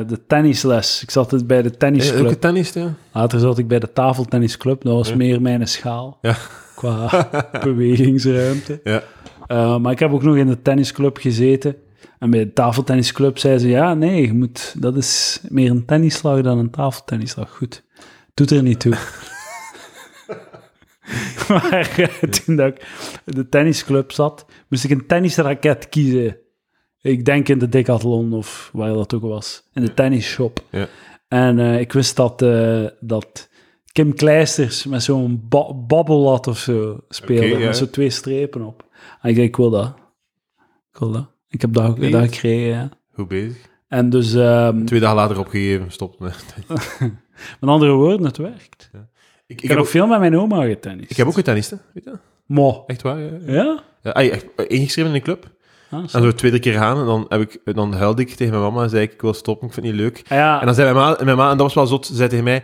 [0.00, 1.02] eh, de tennisles.
[1.02, 2.26] Ik zat bij de Is tennisclub.
[2.26, 2.94] ook tennis, ja.
[3.12, 4.82] Later zat ik bij de tafeltennisclub.
[4.82, 5.16] Dat was Ja.
[5.16, 6.18] meer mijn schaal.
[6.20, 6.36] Ja.
[6.74, 7.28] Qua
[7.64, 8.80] bewegingsruimte.
[8.84, 9.02] Ja.
[9.46, 11.76] Eh, maar ik heb ook nog in de tennisclub gezeten.
[12.18, 16.40] En bij de tafeltennisclub zei ze, ja, nee, je moet, dat is meer een tennisslag
[16.40, 17.50] dan een tafeltennisslag.
[17.56, 17.82] Goed,
[18.34, 18.92] doet er niet toe.
[21.48, 22.86] maar eh, toen dat ik
[23.26, 26.36] in de tennisclub zat, moest ik een tennisraket kiezen.
[27.02, 29.62] Ik denk in de Decathlon of waar dat ook was.
[29.72, 30.64] In de tennisshop.
[30.70, 30.88] Ja.
[31.28, 33.48] En eh, ik wist dat, eh, dat
[33.92, 37.58] Kim Kleisters met zo'n ba babbellat of zo speelde.
[37.58, 37.66] Ja.
[37.66, 38.84] Met zo twee strepen op.
[39.22, 39.94] En ik dacht, ik wil dat.
[40.92, 41.26] Ik wil dat.
[41.48, 42.10] Ik heb dat, Nee.
[42.10, 42.88] dat gekregen, ja.
[43.12, 43.56] Goed bezig.
[43.88, 46.20] En dus, ehm, Twee dagen later opgegeven, stopt.
[46.20, 46.30] Nee.
[47.60, 48.90] met andere woorden, het werkt.
[48.92, 49.00] Ik,
[49.46, 51.10] Ik, ik, heb ook ook, veel met mijn oma getennist.
[51.10, 51.76] ik heb ook getennist, hè.
[51.94, 52.18] Weet je?
[52.46, 52.84] Mo.
[52.86, 53.30] Echt waar, ja.
[53.46, 53.52] ja.
[53.52, 53.82] Ja?
[54.02, 55.50] ja echt, eh, ingeschreven in een club.
[55.90, 56.32] Ah, En zo.
[56.32, 56.98] twee, drie keer gaan.
[56.98, 59.34] En dan, heb ik, dan huilde ik tegen mijn mama en zei ik, ik wil
[59.34, 60.22] stoppen, ik vind het niet leuk.
[60.28, 62.10] Ah, ja, En dan zei mijn ma, en mijn ma, en dat was wel zot,
[62.12, 62.62] zei tegen mij,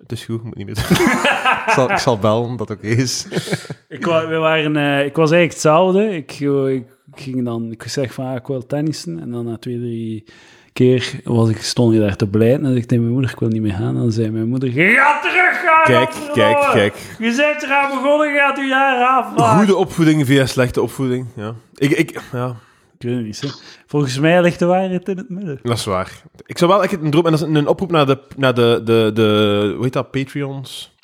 [0.00, 1.06] het is goed, je moet niet meer doen.
[1.66, 3.26] ik, zal, ik zal bellen, dat oké is.
[3.88, 6.16] Ik, wa- we waren, eh, ik was eigenlijk hetzelfde.
[6.16, 9.20] Ik, ik ging dan, ik zeg van, ah, ik wil tennissen.
[9.20, 10.24] En dan na twee, drie
[10.72, 12.56] keer was ik, stond je daar te blijten.
[12.56, 13.88] En dan zei ik tegen mijn moeder, ik wil niet meer gaan.
[13.94, 15.84] En dan zei mijn moeder, je gaat terug gaan.
[15.84, 16.94] Kijk, kijk, kijk.
[17.18, 19.56] Je bent eraan begonnen, gaat u jaar af.
[19.56, 21.54] Goede opvoeding via slechte opvoeding, ja.
[21.74, 22.56] Ik, ik, ja,
[22.98, 23.48] Ik weet het niet, hè.
[23.86, 25.58] Volgens mij ligt de waarheid in het midden.
[25.62, 26.22] dat is waar.
[26.46, 27.24] Ik zou wel echt een droom...
[27.24, 30.96] En dat is een oproep naar de, naar de, de, de hoe heet dat, Patreons.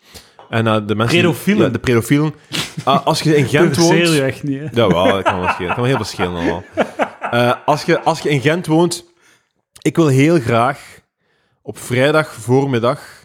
[0.49, 1.19] En naar de mensen...
[1.19, 1.67] Predofielen.
[1.67, 2.35] Ja, de predofielen.
[2.85, 3.95] Ah, als je in Gent woont...
[3.95, 4.67] je echt niet, hè.
[4.73, 5.67] Jawel, dat kan wel schelen.
[5.67, 6.65] Dat kan wel heel veel schelen allemaal.
[7.31, 9.05] Eh, als, je, als je in Gent woont,
[9.83, 11.01] ik wil heel graag
[11.63, 13.23] op vrijdag voormiddag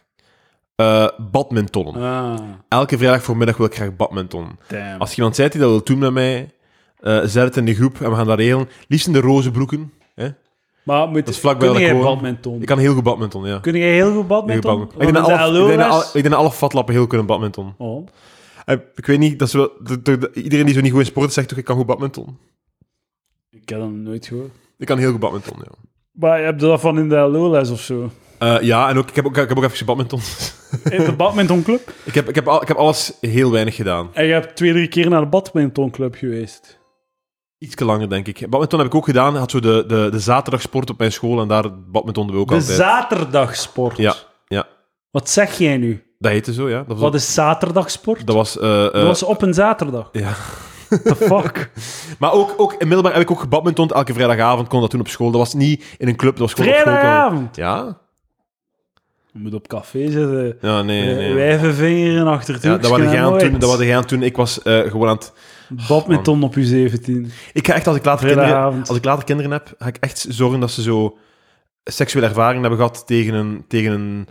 [0.76, 1.96] eh badmintonnen.
[1.96, 4.60] Ah, Elke vrijdag voormiddag wil ik graag badminton.
[4.68, 5.00] damn.
[5.02, 6.50] Als iemand zei die dat wil doen met mij,
[7.00, 8.70] eh zet het in de groep en we gaan dat regelen.
[8.88, 9.92] Liefst in de roze broeken.
[10.16, 10.28] Hè?
[10.84, 12.62] Maar moet, Dat is vlakbij kun jij badminton?
[12.62, 13.60] Ik kan heel goed badminton, ja.
[13.60, 14.72] Kun jij heel goed badminton?
[14.72, 15.08] Heel goed badminton.
[15.08, 16.94] Ik denk dat alle- de ik denk dat alle- LO-les- ik denk dat alle fatlappen
[16.94, 17.74] heel kunnen badminton.
[17.78, 18.08] Oh.
[18.66, 21.00] Eh, Ik weet niet, dat is wel, de- de- de- iedereen die zo niet goed
[21.00, 22.38] in sport zegt toch ik kan goed badminton.
[23.50, 24.52] Ik heb dat nooit gehoord.
[24.78, 25.72] Ik kan heel goed badminton, ja.
[26.12, 28.10] Maar heb je dat van in de LO-les of zo?
[28.38, 30.20] Eh, ja, en ook, ik, heb ook, ik heb ook even badminton.
[30.98, 31.94] In de badmintonclub?
[32.04, 34.10] ik, heb, ik, heb al, ik heb alles heel weinig gedaan.
[34.14, 36.79] En je hebt twee, drie keer naar de badmintonclub geweest.
[37.60, 38.50] Iets langer, denk ik.
[38.50, 39.34] Badminton heb ik ook gedaan.
[39.34, 42.48] Ik had zo de, de, de zaterdagsport op mijn school en daar badmintonden we ook
[42.48, 42.78] De altijd.
[42.78, 43.98] zaterdagsport.
[43.98, 44.14] Ja,
[44.48, 44.68] ja.
[45.12, 46.04] Wat zeg jij nu?
[46.20, 46.84] Dat heette zo, ja.
[46.88, 48.28] Dat Wat is zaterdagsport?
[48.28, 50.10] dat was, eh, eh, Dat was op een zaterdag.
[50.12, 50.34] ja.
[50.90, 51.70] The fuck?
[52.20, 53.92] Maar ook, ook in middelbaar heb ik ook gebadmintond.
[53.92, 55.32] Elke vrijdagavond kon dat doen op school.
[55.32, 56.92] Dat was niet in een club, dat was gewoon op school.
[56.94, 57.56] Vrijdagavond.
[57.56, 57.98] Ja?
[59.34, 60.58] Je moet op café zitten.
[60.62, 61.16] Ja, nee, nee.
[61.16, 61.34] nee.
[61.34, 63.60] Wijvenvingeren achter het Ja, dat was jij aan doen.
[63.60, 64.24] Dat was jij aan het doen.
[64.24, 65.34] Ik was eh, gewoon aan het...
[65.88, 67.32] Badminton op je 17.
[67.54, 70.26] Ik ga echt, als ik later kinderen, als ik later kinderen heb, ga ik echt
[70.30, 71.18] zorgen dat ze zo
[71.84, 73.66] seksuele ervaring hebben gehad tegen een...
[73.68, 74.28] Tegen een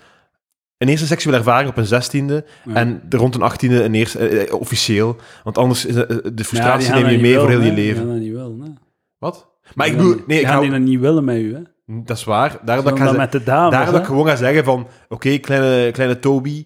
[0.78, 2.74] een eerste seksuele ervaring op een zestiende Ja.
[2.74, 5.16] en rond een achttiende een eerste, eh, eh, officieel.
[5.44, 7.96] Want anders is eh, de frustratie Ja, neem je mee voor heel je leven.
[7.96, 8.72] Gaan dat niet hè.
[9.18, 9.48] Wat?
[9.74, 11.60] Maar ik bedoel, nee, ik ga, die dat niet willen met u, hè.
[11.86, 12.58] dat is waar.
[12.64, 15.38] Daarom dat ik, ga met de dames, daarom dat ik gewoon ga zeggen van, oké,
[15.38, 16.64] kleine, kleine Toby,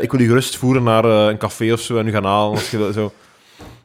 [0.00, 2.50] ik wil je gerust voeren naar een café of zo en u gaan halen.
[2.50, 3.12] Als je, zo,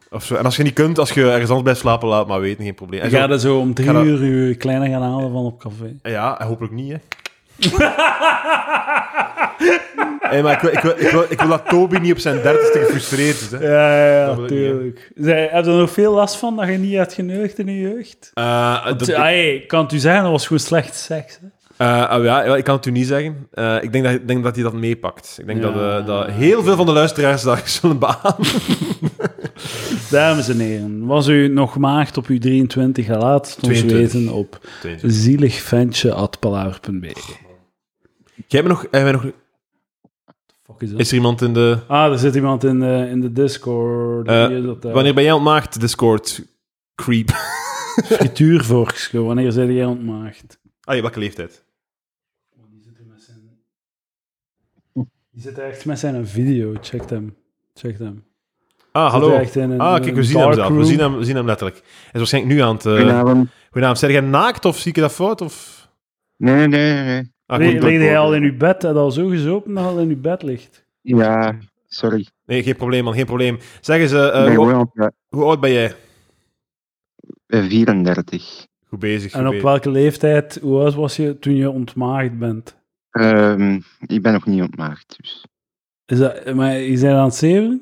[0.10, 0.36] of zo.
[0.36, 2.76] En als je niet kunt, als je ergens anders blijft slapen, laat maar weten, geen
[2.76, 3.02] probleem.
[3.02, 5.46] En zo- gaat er zo om drie ga dat- uur je kleine gaan halen van
[5.46, 5.96] op café.
[6.04, 6.98] Ja, en hopelijk niet, hè.
[10.20, 12.42] Hey, maar ik wil, ik, wil, ik, wil, ik wil dat Toby niet op zijn
[12.42, 13.52] dertigste gefrustreerd is.
[13.52, 13.58] Hè.
[13.68, 15.12] Ja, ja, Dat wil ik niet, tuurlijk.
[15.16, 17.80] Zij, heb je er nog veel last van dat je niet hebt geneukt in je
[17.80, 18.32] jeugd?
[18.34, 21.40] Eh, dat- Ah, hey, ik kan het u zeggen, dat was gewoon slecht seks.
[21.42, 21.48] Hè?
[21.78, 23.48] Eh, oh ja, ik kan het u niet zeggen.
[23.52, 25.38] Eh, ik denk dat, denk dat hij dat meepakt.
[25.40, 25.72] Ik denk Ja.
[25.72, 28.36] dat, eh, dat heel veel van de luisteraars dat zullen beamen.
[30.12, 34.14] Dames en heren, was u nog maagd op uw 23, laat het ons 22.
[34.14, 34.60] weten op
[35.02, 37.14] zieligventje.palaver.be.
[38.48, 39.26] Jij hebt nog, we nog...
[40.64, 41.00] Fuck is dat?
[41.00, 41.78] Is er iemand in de...
[41.88, 44.26] Ah, er zit iemand in de, in de Discord.
[44.28, 46.42] Dat, Wanneer ben jij ontmaagd, Discord?
[46.96, 47.30] Creep.
[48.04, 50.60] Frituurvorkske, wanneer zijn jij ontmaagd?
[50.82, 51.64] Ah, ja, welke leeftijd?
[52.72, 53.40] Die zit, er met zijn...
[55.36, 56.74] Die zit echt met zijn video.
[56.82, 57.36] Check hem.
[57.74, 58.24] Check hem.
[58.92, 59.40] Ah, hallo.
[59.54, 60.74] een- Ah, kijk, we zien hem zelf.
[60.74, 61.78] We zien hem, we zien hem letterlijk.
[61.78, 62.86] Hij is waarschijnlijk nu aan het...
[62.86, 62.94] Uh...
[62.96, 63.50] Goedenavond.
[63.66, 64.00] Goedenavond.
[64.00, 65.42] Zeg jij naakt of zie ik dat fout?
[65.42, 65.88] Of...
[66.38, 67.32] Nee, nee, nee, nee.
[67.46, 68.82] Ah, Lig jij al in uw bed?
[68.82, 70.86] Heb al zo gezopen dat je al in uw bed ligt?
[71.02, 71.58] Ja,
[71.88, 72.28] sorry.
[72.46, 73.14] Nee, geen probleem, man.
[73.14, 73.58] Geen probleem.
[73.82, 75.94] Zeg eens, eh, eh, ben hoe, op eh, hoe oud ben jij?
[77.48, 78.66] 34.
[78.88, 79.34] Goed bezig.
[79.34, 79.64] En op bezig.
[79.64, 82.76] welke leeftijd, hoe oud was je toen je ontmaagd bent?
[83.16, 85.46] Ehm, ik ben nog niet ontmaagd, dus.
[86.06, 87.82] Is dat, maar je bent aan het zeven?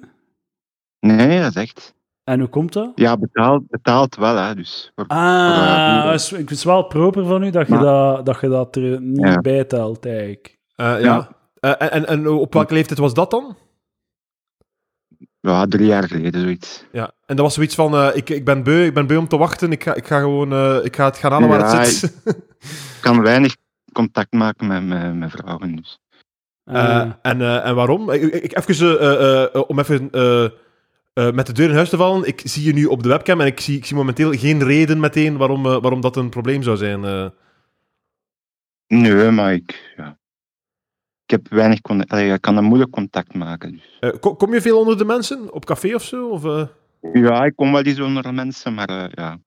[1.00, 1.94] Nee, dat is echt.
[2.24, 2.92] En hoe komt dat?
[2.96, 4.92] Ja, betaald, betaald wel, hè, dus.
[4.96, 8.26] Voor- Ah, voor, is- ik vind het wel proper van u dat je, Maar- dat,
[8.26, 9.42] dat, je dat er niet Ja.
[9.42, 10.60] bij telt, eigenlijk.
[10.76, 10.98] Eh, ja.
[11.00, 11.30] Ja.
[11.60, 13.58] Eh, en, en, en op welke leeftijd was dat dan?
[15.40, 16.86] ja, drie jaar geleden, zoiets.
[16.92, 17.12] Ja.
[17.26, 19.38] En dat was zoiets van, eh, ik, ik ben beu, ik ben beu om te
[19.38, 19.72] wachten.
[19.72, 22.22] Ik ga, ik ga gewoon, eh, ik ga het gaan halen waar Ja, het zit.
[22.26, 23.56] Ik kan weinig
[23.94, 26.00] contact maken met mijn, mijn vrouwen, dus.
[26.64, 27.12] Eh, Ah.
[27.22, 28.12] en, eh, en waarom?
[28.12, 30.44] Ik, ik, even, eh, eh, eh, om even eh,
[31.14, 32.28] eh, met de deur in huis te vallen.
[32.28, 35.00] Ik zie je nu op de webcam en ik zie, ik zie momenteel geen reden
[35.00, 37.04] meteen waarom, eh, waarom dat een probleem zou zijn.
[37.06, 37.30] eh.
[38.88, 40.18] Nee, maar ik, ja.
[41.24, 42.12] Ik heb weinig contact.
[42.12, 43.98] Allee, ik kan er moeilijk contact maken, dus.
[44.00, 45.54] Eh, kom, kom je veel onder de mensen?
[45.54, 46.30] Op café of zo?
[46.30, 46.68] Of, eh?
[47.14, 49.40] Ja, ik kom wel eens onder de mensen, maar eh, ja.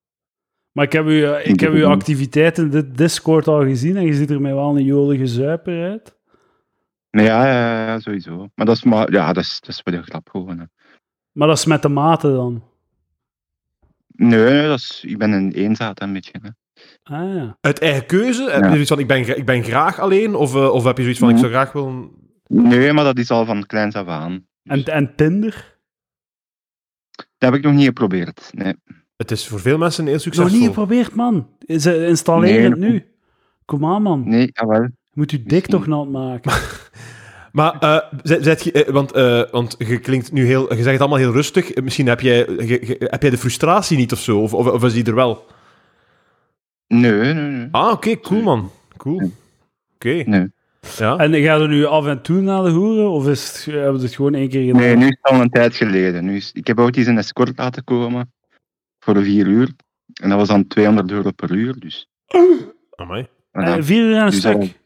[0.77, 4.07] Maar ik heb, u, eh, ik heb uw activiteiten in de Discord al gezien en
[4.07, 6.17] je ziet er mij wel een jolige zuiper uit.
[7.11, 8.49] Nee, ja, ja, ja, sowieso.
[8.55, 10.59] Maar dat is, maar, ja, dat is, dat is voor de grap gewoon.
[10.59, 10.65] Hè.
[11.33, 12.65] Maar dat is met de maten dan.
[14.07, 16.41] Nee, nee, dat is, ik ben een eenzaad een beetje.
[16.43, 16.49] Hè.
[17.03, 17.57] Ah ja.
[17.61, 18.51] Uit eigen keuze?
[18.51, 20.35] Heb je zoiets van, ik ben, ik ben graag alleen?
[20.35, 22.11] Of, eh, of heb je zoiets van, ik zou graag willen...
[22.47, 24.47] Nee, maar dat is al van kleins af aan.
[24.63, 25.79] En, en Tinder?
[27.17, 28.51] Dat heb ik nog niet geprobeerd.
[28.55, 28.75] Nee.
[29.17, 30.59] Het is voor veel mensen heel Nog succesvol.
[30.59, 31.49] niet geprobeerd, man.
[31.67, 33.05] Is- eh, Installeer Nee, het nu.
[33.65, 34.29] Kom aan, man.
[34.29, 34.83] Nee, ah, wel.
[34.83, 36.53] Je moet je dik toch nat maken.
[37.53, 40.91] Maar, eh, zet, zet je, eh, want, eh, want je klinkt nu heel, je zegt
[40.91, 41.75] het allemaal heel rustig.
[41.75, 44.85] Misschien heb jij, je- je- heb jij de frustratie niet of zo, of, of, of
[44.85, 45.45] is die er wel?
[46.89, 47.69] Nee, nee, nee.
[47.71, 48.71] Ah, oké, cool man.
[48.97, 49.31] Cool.
[49.95, 50.23] Oké.
[50.27, 50.53] Nee.
[50.97, 51.17] Ja.
[51.17, 53.11] En ga je nu af en toe naar de hoeren?
[53.11, 54.81] Of is het, hebben ze het gewoon één keer gedaan?
[54.81, 56.25] Nee, nu is het al een tijd geleden.
[56.25, 58.33] Nu is, ik heb ooit eens een escort laten komen
[59.07, 59.71] voor vier uur.
[60.23, 61.79] En dat was dan 200 euro per uur.
[61.79, 62.09] Dus,
[62.97, 63.27] Amai.
[63.51, 64.81] Eh, vier uur aan een Dus stuk?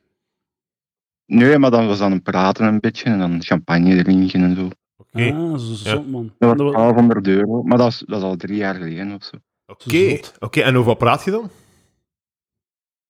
[1.27, 4.69] nee, maar dan was dan een praten een beetje en dan champagne drinken en zo.
[4.97, 5.33] Oké.
[5.33, 6.33] Ah, zo zot, man.
[6.39, 7.63] Dat was was- 1200 euro.
[7.63, 9.37] Maar dat is, dat is al drie jaar geleden of zo.
[9.67, 10.21] Oké.
[10.39, 11.51] Oké, en over wat praat je dan?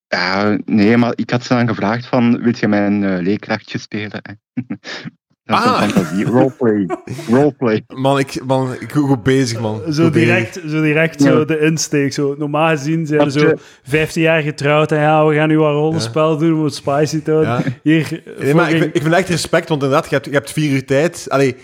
[0.06, 4.22] Ja, nee, maar ik had ze dan gevraagd van, wil je mijn eh leerkrachtje spelen?
[5.50, 5.82] dat Ah.
[5.82, 6.24] fantasie.
[6.24, 6.86] Roleplay.
[7.28, 7.82] Roleplay.
[7.94, 9.80] Man, ik, man, ik ben goed bezig, man.
[9.92, 10.28] Zo Goed bezig.
[10.28, 11.26] direct, zo, direct Ja.
[11.30, 12.12] zo de insteek.
[12.12, 12.34] Zo.
[12.38, 15.72] Normaal gezien zijn ze zo je- 15 jaar getrouwd en ja, we gaan nu wat
[15.72, 17.54] rollenspel doen om het spicy te houden.
[17.64, 17.72] Ja.
[17.82, 20.70] Hier, Nee, maar ik, ik vind echt respect, want inderdaad, je hebt, je hebt vier
[20.72, 21.26] uur tijd.
[21.28, 21.56] Allee,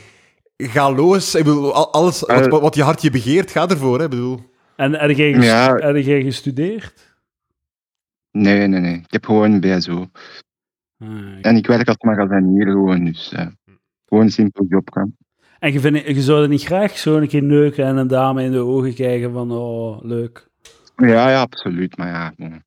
[0.57, 1.34] ga los.
[1.34, 2.47] Ik bedoel, al- alles wat, Eh.
[2.47, 3.99] wat, wat je hart je begeert, ga ervoor.
[3.99, 4.05] Hè.
[4.05, 4.41] Ik bedoel.
[4.76, 5.74] En heb jij, ges- Ja.
[5.74, 7.14] heb jij gestudeerd?
[8.30, 8.95] Nee, nee, nee.
[8.95, 10.07] Ik heb gewoon een BSO.
[10.99, 11.09] Ah,
[11.43, 13.47] En ik werk als magasinier gewoon, dus eh,
[14.09, 15.16] gewoon een simpel job kan.
[15.59, 18.42] En je, vindt, je zou er niet graag zo een keer neuken en een dame
[18.42, 20.48] in de ogen kijken van, oh, leuk.
[20.96, 21.96] Ja, ja, absoluut.
[21.96, 22.62] Maar ja, ik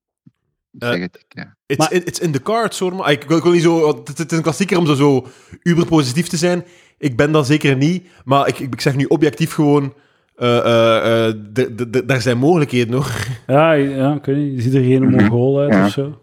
[0.79, 1.25] Eh, zeg het.
[1.29, 1.55] Ja.
[1.65, 2.95] It's, Maar- in, it's in the cards, hoor.
[2.95, 3.87] Maar ik, wil, ik wil niet zo...
[3.87, 5.25] Het, het is een klassieker om zo, zo
[5.63, 6.63] uber positief te zijn.
[6.97, 8.07] Ik ben dat zeker niet.
[8.25, 9.93] Maar ik, ik, zeg nu objectief gewoon...
[10.35, 13.27] eh, eh, eh, d- d- d- daar zijn mogelijkheden, hoor.
[13.47, 15.11] Ja, ja weet niet, je ziet er geen Mhm.
[15.15, 15.85] mongool uit Ja.
[15.85, 16.19] of zo.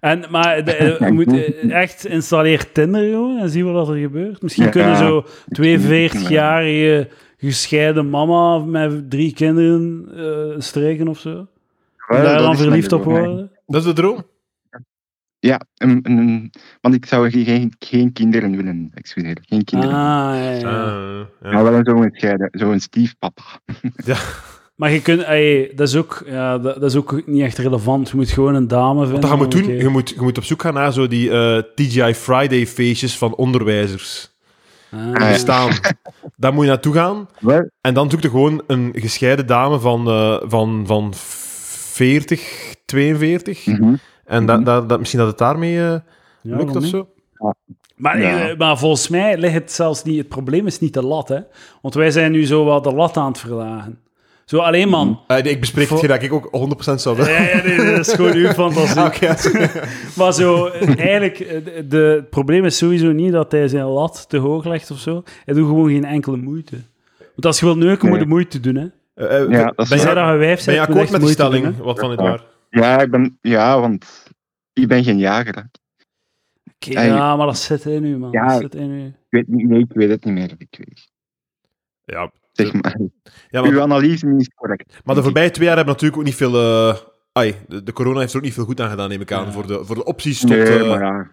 [0.00, 4.42] En, maar de- eh, moet eh, echt installeer Tinder gewoon en zie wat er gebeurt.
[4.42, 4.70] Misschien Ja.
[4.70, 6.08] kunnen zo twee Ja.
[6.08, 11.46] 40-jarige gescheiden mama met drie kinderen eh, streken of zo.
[12.08, 13.50] En daar dan verliefd op worden.
[13.66, 14.24] Dat is de droom.
[15.38, 18.90] Ja, een, een- want ik zou geen, geen, kinderen willen.
[18.94, 19.94] Excuseer, geen Ah, kinderen.
[19.96, 20.68] ja, ja.
[20.84, 21.52] Ah, ja.
[21.52, 21.84] Maar wel een
[22.52, 23.42] zo'n stiefpapa.
[24.80, 28.10] Maar je kunt, ey, dat, is ook, ja, dat, dat is ook niet echt relevant.
[28.10, 29.20] Je moet gewoon een dame vinden.
[29.20, 31.58] Wat je moet doen, je moet, je moet op zoek gaan naar zo die eh,
[31.74, 34.30] TGI Friday feestjes van onderwijzers.
[34.90, 35.70] Ah, Die bestaan.
[36.36, 37.28] Daar moet je naartoe gaan.
[37.40, 43.66] Wel, En dan zoek je gewoon een gescheiden dame van, eh, van, van 40, 42.
[43.66, 43.94] mhm.
[44.24, 45.94] En dat, dat, dat, misschien dat het daarmee eh,
[46.42, 46.90] Ja, lukt of niet?
[46.90, 47.08] zo.
[47.96, 48.54] Maar, Ja.
[48.58, 50.18] maar volgens mij ligt het zelfs niet...
[50.18, 51.38] Het probleem is niet de lat, hè.
[51.82, 53.98] Want wij zijn nu zo wat de lat aan het verlagen.
[54.50, 55.20] Zo, alleen man.
[55.26, 56.48] Eh, nee, ik bespreek hetgeen dat ik ook
[56.92, 57.32] 100% zou willen.
[57.32, 59.00] Ja, ja, nee, dat is gewoon uw fantasie.
[59.58, 59.74] Ah.
[60.16, 64.28] Maar zo, eigenlijk, eh, de, de- het probleem is sowieso niet dat hij zijn lat
[64.28, 65.22] te hoog legt of zo.
[65.44, 66.76] Hij doet gewoon geen enkele moeite.
[67.18, 68.10] Want als je wil neuken, Nee.
[68.10, 68.86] moet je moeite doen, hè.
[69.14, 71.28] Eh, eh, Ja, dat is ben, dat je wijf ben je akkoord met die doen,
[71.30, 71.76] stelling?
[71.76, 72.26] Wat van het Ja.
[72.26, 72.42] waar?
[72.70, 74.30] ja, ik ben, ja, want
[74.72, 75.54] ik ben geen jager.
[75.54, 75.62] Hè.
[77.04, 78.30] Ja, maar dat zit in u, man.
[78.30, 78.46] Ja.
[78.46, 79.06] Dat zit in u.
[79.06, 80.54] Ik weet, niet, nee, ik weet het niet meer.
[80.58, 81.08] Ik weet.
[82.04, 82.96] Ja, Zeg maar,
[83.48, 85.00] ja maar, uw analyse is correct.
[85.04, 86.54] maar de voorbije twee jaar hebben natuurlijk ook niet veel...
[86.54, 86.96] eh,
[87.32, 89.44] ai, de, de corona heeft er ook niet veel goed aan gedaan, neem ik aan.
[89.44, 89.52] Ja.
[89.52, 90.48] Voor, de, voor de opties tot...
[90.50, 91.30] Nee, eh, maar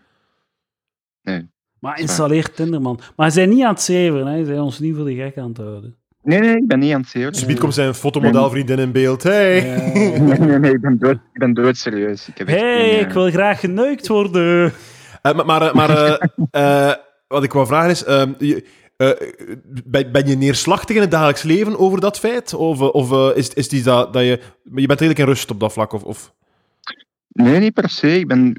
[1.21, 1.45] ja.
[1.79, 2.95] Maar installeer Tinder, man.
[2.95, 4.31] Maar hij zijn niet aan het zeveren, hè.
[4.33, 5.95] Hij zijn ons niet voor de gek aan het houden.
[6.23, 7.35] Nee, nee, ik ben niet aan het zeer.
[7.35, 9.23] Subiet komt zijn fotomodelvriendin in beeld.
[9.23, 9.61] Hey!
[9.93, 12.27] Nee, nee, nee, ik ben dood, ik ben dood serieus.
[12.27, 14.73] Ik heb hey, geen, ik wil graag geneukt worden.
[15.21, 16.23] Eh, maar maar, eh, maar eh,
[16.89, 16.95] eh,
[17.27, 18.03] wat ik wou vragen is...
[18.03, 18.65] ehm, je-
[18.97, 19.09] eh,
[19.85, 22.53] ben, ben je neerslachtig in het dagelijks leven over dat feit?
[22.53, 24.39] Of, eh, of eh, is, is die dat, dat je...
[24.63, 25.93] Je bent redelijk in rust op dat vlak?
[25.93, 26.33] Of, of...
[27.27, 28.19] Nee, niet per se.
[28.19, 28.55] Ik ben,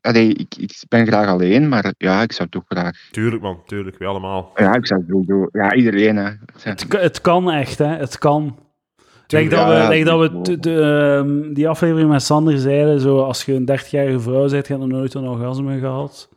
[0.00, 3.08] allee, ik, ik ben graag alleen, maar ja, ik zou toch graag.
[3.10, 3.62] Tuurlijk, man.
[3.66, 3.98] Tuurlijk.
[3.98, 4.52] We allemaal.
[4.54, 5.48] Ja, ik zou sowieso.
[5.52, 6.16] Ja, iedereen.
[6.16, 6.30] Hè.
[6.60, 7.86] Het, ka- het kan echt, hè.
[7.96, 8.58] Het kan.
[9.26, 13.44] Tuurlijk, dat we, ja, dat we de, ehm, die aflevering met Sander zeiden, zo, als
[13.44, 16.28] je een 30-jarige vrouw bent, je hebt nog nooit een orgasme gehad.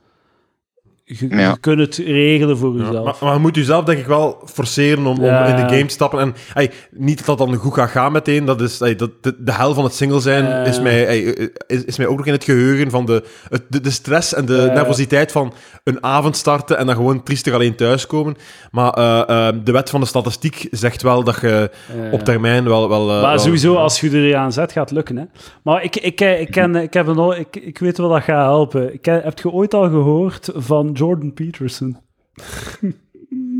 [1.05, 1.49] Je, Ja.
[1.49, 3.05] je kunt het regelen voor Ja, jezelf.
[3.05, 5.41] maar, maar je moet jezelf denk ik wel forceren om, Ja.
[5.43, 6.19] om in de game te stappen.
[6.19, 8.45] En ey, niet dat dat dan goed gaat gaan meteen.
[8.45, 10.63] Dat is, ey, dat, de, de hel van het single zijn Ja.
[10.63, 13.63] is, mij, ey, eh, is, is mij ook nog in het geheugen van de, het,
[13.69, 14.73] de, de stress en de Ja.
[14.73, 18.35] nervositeit van een avond starten en dan gewoon triestig alleen thuiskomen.
[18.71, 21.69] Maar eh, eh, de wet van de statistiek zegt wel dat je
[22.01, 22.11] Ja.
[22.11, 22.89] op termijn wel...
[22.89, 25.17] wel eh, maar wel- sowieso, als je er aan zet, gaat het lukken.
[25.17, 25.23] Hè?
[25.63, 28.93] Maar ik, ik, ik, ken, ik, heb een, ik, ik weet wel dat gaat helpen.
[28.93, 31.97] Ik, heb je ooit al gehoord van Jordan Peterson?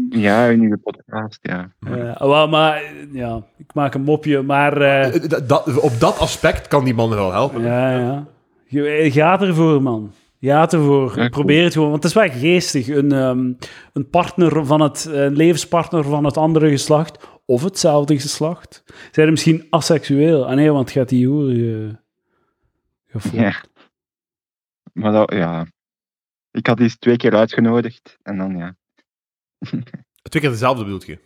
[0.10, 1.74] Ja, een nieuwe podcast, ja.
[1.80, 2.82] Ja, wel, maar
[3.12, 6.94] ja, ik maak een mopje, maar eh, Eh, dat- dat- op dat aspect kan die
[6.94, 7.62] man wel helpen.
[7.62, 8.28] ja, ja.
[8.66, 10.12] Je, je gaat ervoor, man.
[10.40, 11.20] Ga ervoor.
[11.20, 11.90] Ja, Probeer het gewoon.
[11.90, 12.88] Want het is wel geestig.
[12.88, 13.52] Een, ehm,
[13.94, 15.06] een partner van het...
[15.12, 17.28] Een levenspartner van het andere geslacht.
[17.46, 18.84] Of hetzelfde geslacht.
[19.12, 20.48] Zijn er misschien asexueel?
[20.48, 21.50] Ah nee, want gaat die hoer...
[21.50, 21.96] ge-
[23.08, 23.36] gefokt.
[23.36, 23.54] Ja.
[24.94, 25.66] Maar dat, ja.
[26.54, 28.18] Ik had die eens twee keer uitgenodigd.
[28.24, 28.76] En dan, ja.
[30.30, 31.18] Twee keer dezelfde bedoel je?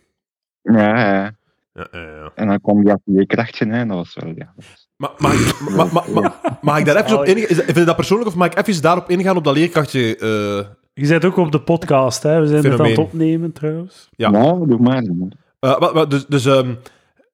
[0.62, 1.36] Ja, ja.
[1.72, 2.32] Ja, ja, ja.
[2.34, 3.72] En dan kwam die atelier-krachtje, hè.
[3.78, 4.54] En dat was wel, ja.
[4.96, 7.56] Maar, mag, ik, ma- ma- ma- mag ik daar even op ingaan?
[7.56, 10.16] Vind je dat persoonlijk of mag ik even daarop ingaan op dat leerkrachtje?
[10.16, 12.40] eh, Je zit ook op de podcast, hè?
[12.40, 14.08] We zijn het aan het opnemen, trouwens.
[14.10, 14.30] Ja.
[14.30, 15.02] Nou, doe maar.
[15.02, 15.32] doe maar.
[15.72, 16.74] eh, wat- wat- dus dus ehm,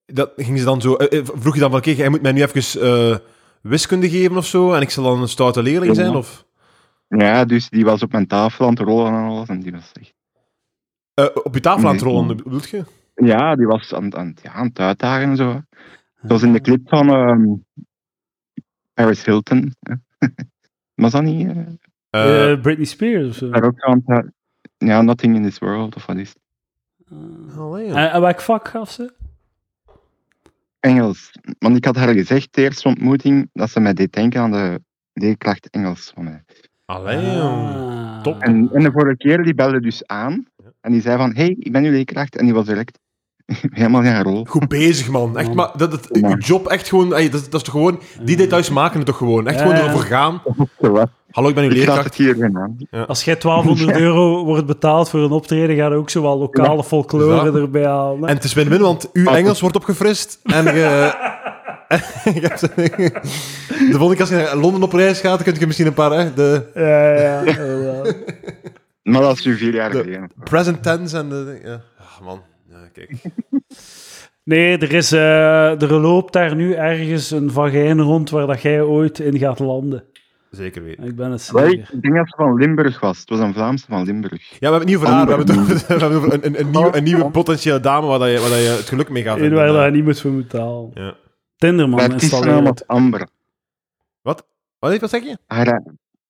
[0.05, 0.95] dat ging ze dan zo...
[0.95, 3.17] eh, eh, vroeg je dan van, kijk, jij moet mij nu even eh,
[3.61, 6.15] wiskunde geven of zo, en ik zal dan een stoute leerling zijn?
[6.15, 6.44] Of,
[7.17, 9.47] Ja, dus die was op mijn tafel aan het rollen en alles.
[9.49, 10.13] En die was echt...
[11.13, 12.13] Eh, op je tafel aan het Nee.
[12.13, 12.83] rollen, bedoel je?
[13.15, 15.53] Ja, die was aan, het- aan, ja, aan het uitdagen en zo.
[16.21, 17.43] Dat was in de clip van ehm,
[18.93, 19.73] Paris Hilton.
[20.95, 21.47] was dat niet?
[22.09, 23.49] eh, Eh, Britney Spears of zo.
[23.49, 24.31] daar ook aan het,
[24.77, 26.39] ja, Nothing in this world, of wat is het?
[27.95, 29.13] En, en welk vak gaf ze?
[30.79, 31.31] Engels.
[31.59, 34.81] Want ik had haar gezegd, de eerste ontmoeting, dat ze mij deed denken aan de
[35.13, 36.43] leerkracht Engels van mij.
[36.85, 37.39] Allee.
[37.41, 38.21] Ah.
[38.21, 38.41] Top.
[38.41, 40.45] En, en de vorige keer, die belde dus aan.
[40.81, 42.35] En die zei van, hey, ik ben uw leerkracht.
[42.37, 42.99] En die was direct
[43.69, 44.45] helemaal in haar rol.
[44.45, 45.37] Goed bezig, man.
[45.37, 46.29] Echt, maar dat, dat, Ja.
[46.29, 47.13] je job echt gewoon...
[47.13, 47.99] ey, dat, dat is toch gewoon...
[48.23, 49.47] Die details maken het toch gewoon.
[49.47, 49.83] Echt Ja, gewoon ja.
[49.83, 50.41] erover gaan.
[51.31, 52.03] Hallo, ik ben uw leerkracht.
[52.03, 52.77] het hier gedaan.
[53.07, 56.83] Als jij 1200 euro wordt betaald voor een optreden, ga je ook zo wel lokale
[56.83, 57.59] folklore Ja.
[57.59, 58.29] erbij halen.
[58.29, 59.25] En het is win-win, want uw.
[59.27, 60.39] Engels wordt opgefrist.
[60.43, 61.13] En je...
[62.23, 65.87] hebt- de volgende keer als je naar Londen op reis gaat, dan kun je misschien
[65.87, 66.11] een paar...
[66.11, 67.39] Hè, de Ja, ja.
[67.45, 68.15] inderdaad.
[69.03, 70.31] Maar dat is nu vier jaar De- geleden.
[70.43, 71.59] present tense en de...
[71.63, 72.41] Ja, Ach, man.
[72.69, 73.11] Ja, kijk.
[74.43, 78.81] Nee, er, is, eh, er loopt daar nu ergens een vagijn rond waar dat jij
[78.81, 80.03] ooit in gaat landen.
[80.51, 81.03] Zeker weten.
[81.03, 81.89] Ik ben het zeker.
[81.93, 83.19] ik denk dat ze van Limburg was.
[83.19, 84.49] Het was een Vlaamse van Limburg.
[84.49, 85.25] Ja, we hebben het niet over haar.
[85.25, 87.31] We hebben het over, we hebben het over een, een, een, nieuwe, een nieuwe Oh.
[87.31, 89.57] potentiële dame waar, dat je, waar dat je het geluk mee gaat vinden.
[89.57, 90.91] waar dat je niet moet voor moeten halen.
[90.93, 91.13] Ja.
[91.55, 92.87] Tinderman Haar installeer artiestennaam was.
[92.87, 93.27] Amber.
[94.21, 94.45] Wat?
[94.79, 95.37] Wat, wat zeg je?
[95.47, 95.83] Haar,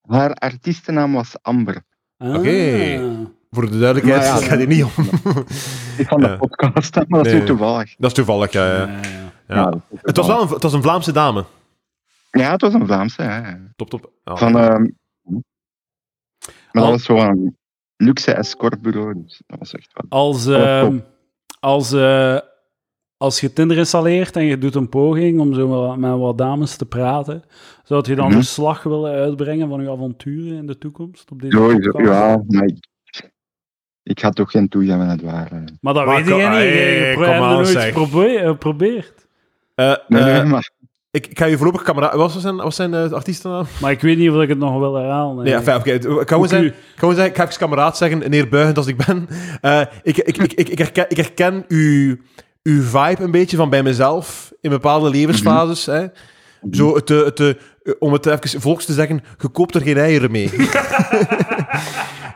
[0.08, 1.82] haar artiestennaam was Amber.
[2.16, 2.34] Ah.
[2.34, 2.98] Oké.
[3.50, 4.90] Voor de duidelijkheid, ja, het gaat hier niet om.
[5.98, 6.36] Ik van de Ja.
[6.36, 7.40] podcast, maar dat is Nee.
[7.40, 7.94] nu toevallig.
[7.96, 8.66] Dat is toevallig, ja.
[8.66, 8.86] ja.
[8.86, 9.00] Ja, ja.
[9.48, 9.54] ja.
[9.54, 11.44] Ja, dat is Het, was wel een, het was een Vlaamse dame.
[12.30, 13.22] Ja, het was een Vlaamse.
[13.22, 13.58] Ja.
[13.76, 14.12] Top, top.
[14.24, 14.82] Van, ehm,
[16.72, 17.56] maar dat was zo'n
[17.96, 19.22] luxe escortbureau.
[19.22, 19.92] Dus dat was echt.
[20.08, 20.98] Als, ehm,
[21.60, 22.38] als, eh,
[23.16, 26.86] als je Tinder installeert en je doet een poging om zo met wat dames te
[26.86, 27.42] praten,
[27.84, 28.34] zou je dan Mhm.
[28.36, 31.30] verslag willen uitbrengen van je avonturen in de toekomst?
[31.30, 32.88] Op deze Sowieso, ja, maar ik,
[34.02, 35.78] ik ga toch geen toegeven het waren.
[35.80, 36.58] Maar dat Maar weet kom- jij niet.
[36.58, 39.26] Je- hey, Je hebt het nooit eh, geprobeerd.
[39.74, 40.70] Nee, nee, maar
[41.10, 42.14] ik, ik ga je voorlopig kameraad...
[42.14, 43.66] Wat zijn, wat zijn de artiestennaam?
[43.80, 45.44] Maar ik weet niet of ik het nog wil herhalen.
[45.44, 45.74] Nee, enfin.
[45.74, 46.20] Ik kan u.
[46.20, 46.40] ik kan
[46.96, 49.28] gewoon zeggen, ik ga even kameraad zeggen, neerbuigend als ik ben.
[49.60, 52.16] Eh, ik, ik, ik, ik, ik herken, ik herken uw,
[52.66, 55.86] uw vibe een beetje van bij mezelf in bepaalde levensfases.
[55.86, 56.06] hè.
[56.70, 57.52] Zo het, eh, het, eh,
[57.98, 60.50] om het even volks te zeggen, je koopt er geen eieren mee.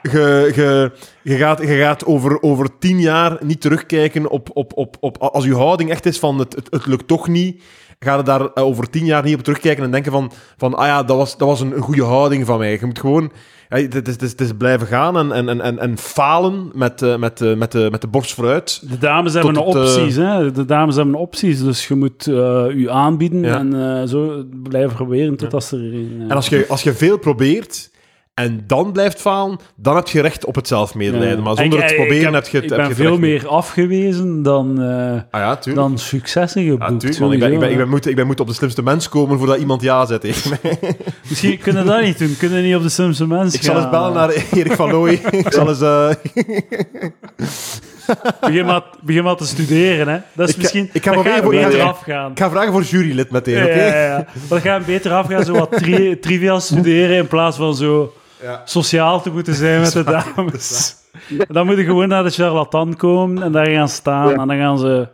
[0.02, 4.96] je, je, je, gaat, je gaat over, over tien jaar niet terugkijken op, op, op,
[5.00, 5.18] op...
[5.18, 7.62] Als je houding echt is van het, het, het lukt toch niet,
[8.04, 10.86] ga je daar eh, over tien jaar niet op terugkijken en denken van, van ah
[10.86, 12.70] ja, dat was, dat was een, een goede houding van mij.
[12.80, 13.32] Je moet gewoon...
[13.68, 17.16] Ja, het, is, het, is, blijven gaan en, en, en- en, en falen met, eh,
[17.16, 18.82] met, eh, met, de, met de borst vooruit.
[18.90, 20.52] De dames hebben Tot het, eh, opties, hè.
[20.52, 23.58] De dames hebben opties, dus je moet je aanbieden Ja.
[23.58, 26.12] en zo blijven proberen ze erin...
[26.16, 27.90] eh, En als je, als je veel probeert
[28.42, 31.36] en dan blijft falen, dan heb je recht op het zelfmedelijden.
[31.36, 31.42] Ja.
[31.42, 33.20] Maar zonder Ik- het te proberen heb je het Ik heb ben je veel niet.
[33.20, 37.00] meer afgewezen dan, eh, Ah ja, dan successen Ja, geboekt.
[37.00, 37.32] tuurlijk, man.
[37.32, 39.38] Ik ben, ik, ben, ik, ben moet, ik ben moet op de slimste mens komen
[39.38, 40.76] voordat iemand ja zet tegen mij.
[40.80, 40.88] hè.
[41.28, 42.36] Misschien kunnen we dat niet doen.
[42.38, 45.12] Kunnen we niet op de slimste mensen Ik zal eens bellen naar Erik van Looy.
[45.30, 45.80] Ik zal eens...
[45.80, 46.08] eh,
[48.40, 50.18] Begin maar, begin maar te studeren, hè.
[50.34, 50.90] Dat is Ik ga- misschien...
[50.92, 51.84] ik ga gaat voor- beter ja, ja.
[51.84, 52.30] afgaan.
[52.30, 53.72] ik ga vragen voor jurylid meteen, oké?
[53.84, 54.26] Ja, ja, ja.
[54.48, 58.12] Dat gaat beter afgaan, zo wat tri triviaal studeren in plaats van zo
[58.42, 58.62] Ja.
[58.64, 60.96] sociaal te moeten zijn met de dames.
[61.28, 64.56] En dan moet je gewoon naar de charlatan komen en daar gaan staan en dan
[64.56, 65.08] gaan ze,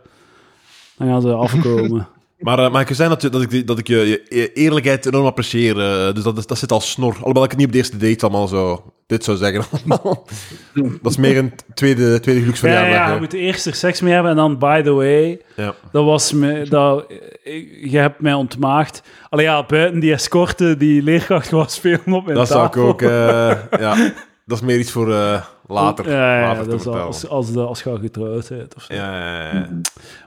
[0.97, 2.07] dan gaan ze afkomen.
[2.37, 5.25] Maar, eh, maar ik zeggen dat, je- dat ik, dat ik je, je eerlijkheid enorm
[5.25, 5.79] apprecieer.
[5.79, 7.15] eh, dus dat, dat zit als snor.
[7.17, 8.91] Alhoewel ik het niet op de eerste date allemaal zo...
[9.07, 10.27] Dit zou zeggen allemaal.
[11.01, 12.93] dat is meer een tweede, tweede Ja, geluksverjaardag.
[12.93, 13.13] ja, hè.
[13.13, 15.73] je moet eerst er seks mee hebben en dan, by the way, Ja.
[15.91, 17.05] dat was me, dat,
[17.43, 19.01] ik- je hebt mij ontmaagd.
[19.29, 22.87] Allee ja, buiten die escorte, die leerkracht was spelen op mijn Dat zou ik tafel.
[22.87, 23.01] ook...
[23.01, 23.95] eh, ja,
[24.45, 26.09] dat is meer iets voor, eh, later.
[26.09, 28.93] Ja, ja, later te als, als, de, als je al getrouwd bent of zo.
[28.93, 29.69] Ja, ja, ja.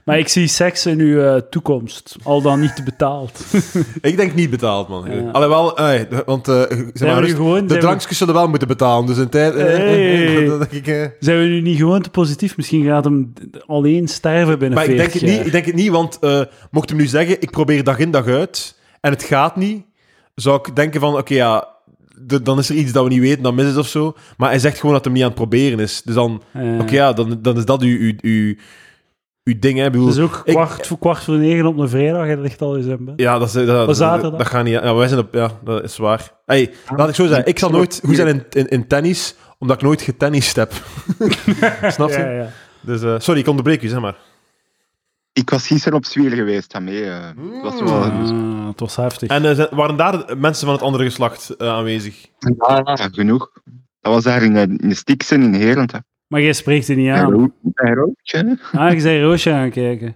[0.05, 3.43] Maar ik zie seks in uw eh, toekomst, al dan niet betaald.
[4.01, 5.11] Ik denk niet betaald, man.
[5.11, 5.29] Ja.
[5.31, 6.55] Alhoewel, eh, want eh,
[6.93, 7.67] zeg maar, nu rust- gewoon...
[7.67, 9.05] de we- drankjes zullen wel moeten betalen.
[9.05, 9.53] Dus in tijd...
[9.53, 10.49] Hey.
[11.19, 12.57] Zijn we nu niet gewoon te positief?
[12.57, 13.33] Misschien gaat hem
[13.67, 16.41] alleen sterven binnen Maar ik denk, 40 het niet, ik denk het niet, want eh,
[16.71, 19.83] mocht hem nu zeggen, ik probeer dag in dag uit, en het gaat niet,
[20.35, 21.67] zou ik denken van, oké, ja,
[22.25, 24.13] de- dan is er iets dat we niet weten, dan mis het of zo.
[24.37, 26.01] Maar hij zegt gewoon dat hij niet aan het proberen is.
[26.01, 26.41] Dus dan,
[26.79, 28.55] oké, ja, dan, dan is dat uw, uw, uw,
[29.43, 29.89] uw ding, hè.
[29.89, 32.61] Bedoel, Het is ook ik- kwart, voor kwart voor negen op een vrijdag, hij ligt
[32.61, 33.13] al eens in bed.
[33.17, 33.67] Ja, dat, is, dat,
[33.97, 34.73] dat, dat gaat niet.
[34.73, 36.31] Ja, wij zijn op, ja, dat is waar.
[36.45, 39.75] Hey, laat ik zo zeggen, ik zal nooit goed zijn in, in, in tennis, omdat
[39.77, 40.71] ik nooit getennist heb.
[41.87, 42.17] Snap je?
[42.17, 42.49] Ja, ja.
[42.81, 44.15] Dus, eh, sorry, ik onderbreek u, zeg maar.
[45.33, 47.03] Ik was gisteren op Zwier geweest, daarmee.
[47.05, 48.03] eh het was wel...
[48.03, 49.29] Ah, het was heftig.
[49.29, 52.25] En eh, waren daar mensen van het andere geslacht eh, aanwezig?
[52.39, 53.51] Ja, genoeg.
[54.01, 55.91] Dat was daar in, eh, in de Stiksen in Herend.
[55.91, 55.97] hè.
[56.27, 57.53] Maar jij spreekt er niet aan.
[57.61, 58.57] Bij Roodje.
[58.71, 60.15] Ah, je zei Roosje gaan kijken.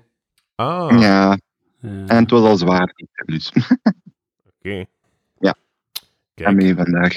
[0.55, 0.93] Ah, oké.
[0.95, 1.38] Ja,
[1.80, 1.89] Ja.
[2.07, 2.93] en het was al zwaar.
[3.26, 3.51] Dus
[4.61, 4.86] Ja.
[5.39, 5.55] Kijk,
[6.34, 7.13] daarmee vandaag.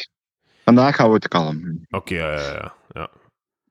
[0.65, 1.81] Vandaag gaan we het kalm.
[1.91, 2.75] oké, ja, ja, ja.
[2.93, 3.11] ja.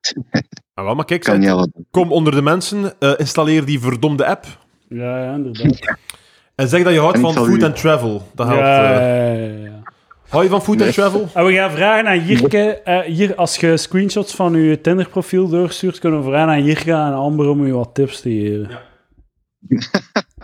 [0.77, 4.45] Ah, wel, maar kijk, kan niet kom onder de mensen, eh, installeer die verdomde app
[4.89, 5.97] Ja, ja, inderdaad.
[6.55, 8.27] en zeg dat je houdt van food u- and travel.
[8.35, 8.61] Dat helpt.
[8.61, 9.39] Ja, eh.
[9.39, 9.81] ja, ja, ja.
[10.29, 11.27] Hou je van food and travel?
[11.33, 12.81] En we gaan vragen aan Jirke.
[12.83, 17.13] eh, hier, als je screenshots van je Tinder-profiel doorstuurt, kunnen we vragen aan Jirke en
[17.13, 18.67] Amber om u wat tips te geven.
[18.69, 18.81] Ja.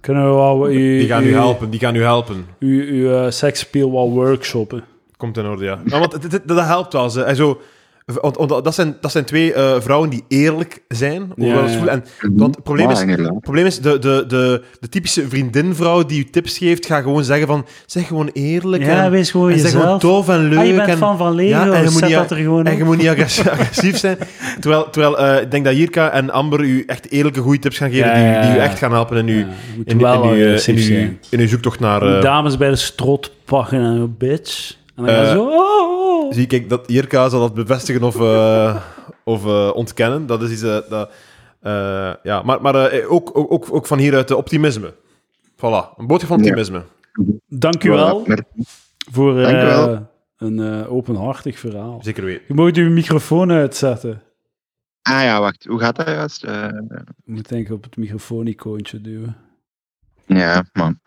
[0.01, 2.45] kunnen we wel u, Die gaan u, u helpen, die gaan u helpen.
[2.59, 4.83] Uw eh, sekspeel wat workshoppen.
[5.17, 5.79] Komt in orde, ja.
[5.83, 7.09] Nou, want dat helpt wel.
[7.09, 7.23] Ze.
[7.23, 7.61] En zo,
[8.05, 11.31] want, want dat, zijn, dat zijn twee eh, vrouwen die eerlijk zijn.
[11.39, 11.87] over Ja.
[11.87, 16.19] En, want het probleem is, het probleem is de, de, de, de typische vriendinvrouw die
[16.19, 18.83] u tips geeft, gaat gewoon zeggen van, zeg gewoon eerlijk.
[18.83, 20.01] Ja, en, wees gewoon en zeg gewoon jezelf.
[20.01, 20.59] tof en leuk.
[20.59, 22.65] Ah, je bent en, fan van Lego, Ja, en je moet niet- dat er gewoon
[22.65, 24.17] en je moet niet agressi- agressief zijn.
[24.59, 27.91] Terwijl, terwijl eh, ik denk dat Jirka en Amber u echt eerlijke goede tips gaan
[27.91, 30.23] geven Ja, die, die u echt gaan helpen in uw, Ja, je moet in, wel
[30.23, 31.19] in, uw, eh, in, uw, zijn.
[31.29, 31.99] in uw zoektocht naar...
[31.99, 34.75] Die dames bij de strot pakken en een bitch.
[34.95, 35.43] En dan gaan Eh, ze zo...
[35.43, 36.33] Oh, oh.
[36.33, 38.83] Zie ik dat Jirka zal dat bevestigen of, eh,
[39.23, 40.25] of eh, ontkennen.
[40.25, 41.11] Dat is iets eh, dat.
[41.59, 44.93] eh, ja, maar, maar eh, ook, ook, ook, ook van hieruit de optimisme.
[45.55, 46.49] Voilà, een boodschap van Ja.
[46.49, 46.83] optimisme.
[47.47, 48.25] Dank u wel
[49.11, 50.07] voor eh, wel.
[50.37, 51.99] een eh, openhartig verhaal.
[52.03, 52.43] Zeker weten.
[52.47, 54.21] Je moet uw microfoon uitzetten.
[55.01, 55.63] Ah ja, wacht.
[55.65, 56.43] Hoe gaat dat juist?
[56.43, 56.67] Eh,
[57.25, 59.35] Je moet denk ik op het microfoon-icoontje duwen.
[60.25, 60.99] ja, man.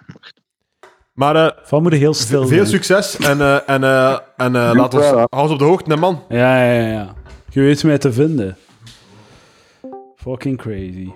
[1.17, 2.83] Maar eh, Van moet heel stil veel zijn.
[2.83, 5.97] succes en, eh, en, eh, en eh, laat ons, hou ons op de hoogte, hè,
[5.97, 6.23] man.
[6.29, 7.15] Ja, ja, ja, ja.
[7.51, 8.57] Je weet mij te vinden.
[10.17, 11.11] Fucking crazy.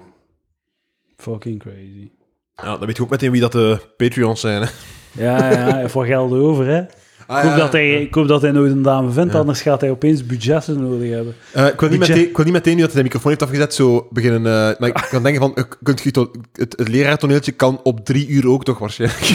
[1.17, 2.11] Fucking crazy.
[2.55, 4.63] Ja, dan weet je ook meteen wie dat de Patreons zijn.
[4.63, 4.69] Hè.
[5.13, 6.83] Ja, ja, wat geld over, hè.
[7.31, 9.81] Ah, Ik hoop, dat hij, ik hoop dat hij nooit een dame vindt, anders gaat
[9.81, 11.35] hij opeens budgetten nodig hebben.
[11.53, 13.43] Eh, ik, wil niet meteen, ik wil niet meteen nu dat hij de microfoon heeft
[13.43, 14.41] afgezet, zo beginnen...
[14.71, 18.29] eh, maar ik kan denken van, kunt je to- het, het leraartoneeltje kan op drie
[18.29, 19.21] uur ook toch waarschijnlijk.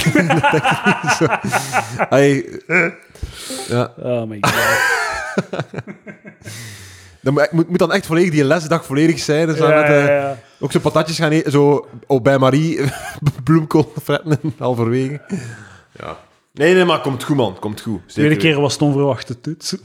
[1.04, 1.26] ik zo.
[3.68, 4.54] Ja, Oh my god.
[7.22, 9.48] dan moet, dan echt volledig die lesdag volledig zijn.
[9.48, 10.38] Dus dan Ja, met, eh, ja, ja.
[10.60, 12.80] Ook zo patatjes gaan eten, zo op bij Marie,
[13.44, 15.22] bloemkool fretten halverwege.
[16.00, 16.18] Ja.
[16.56, 17.58] Nee, nee, maar komt goed, man.
[17.60, 17.94] Komt goed.
[18.06, 19.76] De Zeker tweede keer was het onverwachte toets.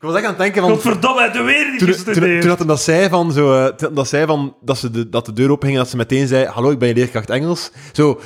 [0.00, 0.70] Ik was echt aan het denken van...
[0.70, 2.56] Godverdomme, hij heeft er weer niet Toen, toen, gestudeerd.
[2.58, 5.32] toen dat zei van, zo, eh, toen dat zei van dat, ze de, dat de
[5.32, 7.72] deur opging, dat ze meteen zei: Hallo, ik ben je leerkracht Engels.
[7.92, 8.20] Zo,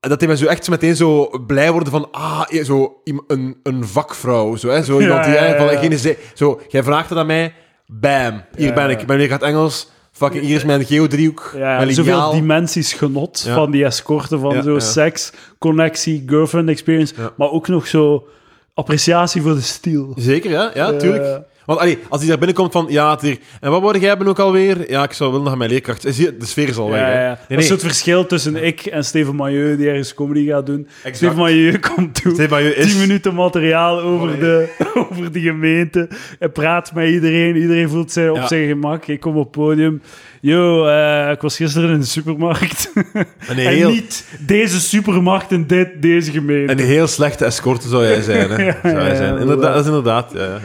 [0.00, 3.24] dat hij me zo echt zo meteen zo blij worden van, ah, eh, zo, iem-
[3.26, 4.56] een, een vakvrouw.
[4.56, 5.78] Zo, hè, zo iemand die, ja, ja, van, ja.
[5.78, 7.54] geen zei, zo, jij vraagt het aan mij,
[7.86, 9.00] bam, hier Ja, ben ik, ja.
[9.00, 9.90] ik ben leerkracht Engels.
[10.16, 13.54] Fucking, hier is mijn geodriehoek, Ja, mijn zoveel dimensies genot Ja.
[13.54, 14.78] van die escorten, van Ja, zo ja.
[14.80, 17.32] seks, connectie, girlfriend experience, Ja.
[17.36, 18.26] maar ook nog zo
[18.74, 20.12] appreciatie voor de stijl.
[20.16, 21.40] Zeker, ja, ja, tuurlijk.
[21.66, 24.38] Want allee, als hij daar binnenkomt van, ja, hier, en wat word jij hebben ook
[24.38, 24.90] alweer?
[24.90, 26.04] Ja, ik zou willen nog mijn leerkracht.
[26.08, 27.00] Zie je, De sfeer is al weg.
[27.00, 27.26] Ja, ja.
[27.28, 30.86] Nee, Dat is het verschil tussen ik en Steven Mailleu, die ergens comedy gaat doen.
[30.96, 31.16] Exact.
[31.16, 32.32] Steven Mailleu komt toe.
[32.32, 34.68] Steven Mailleu is- 10 minuten materiaal over, de,
[35.10, 36.08] over de gemeente.
[36.38, 37.56] Hij praat met iedereen.
[37.56, 38.46] Iedereen voelt zich op Ja.
[38.46, 39.06] zijn gemak.
[39.06, 40.02] Ik kom op het podium.
[40.40, 42.92] Yo, eh, ik was gisteren in de supermarkt.
[43.48, 46.72] En heel, niet deze supermarkt in dit, deze gemeente.
[46.72, 48.50] een heel slechte escorte zou jij zijn.
[48.50, 48.72] Hè?
[48.82, 49.38] Zou jij zijn.
[49.38, 50.30] Inderdaad, dat is inderdaad.
[50.34, 50.60] Ja.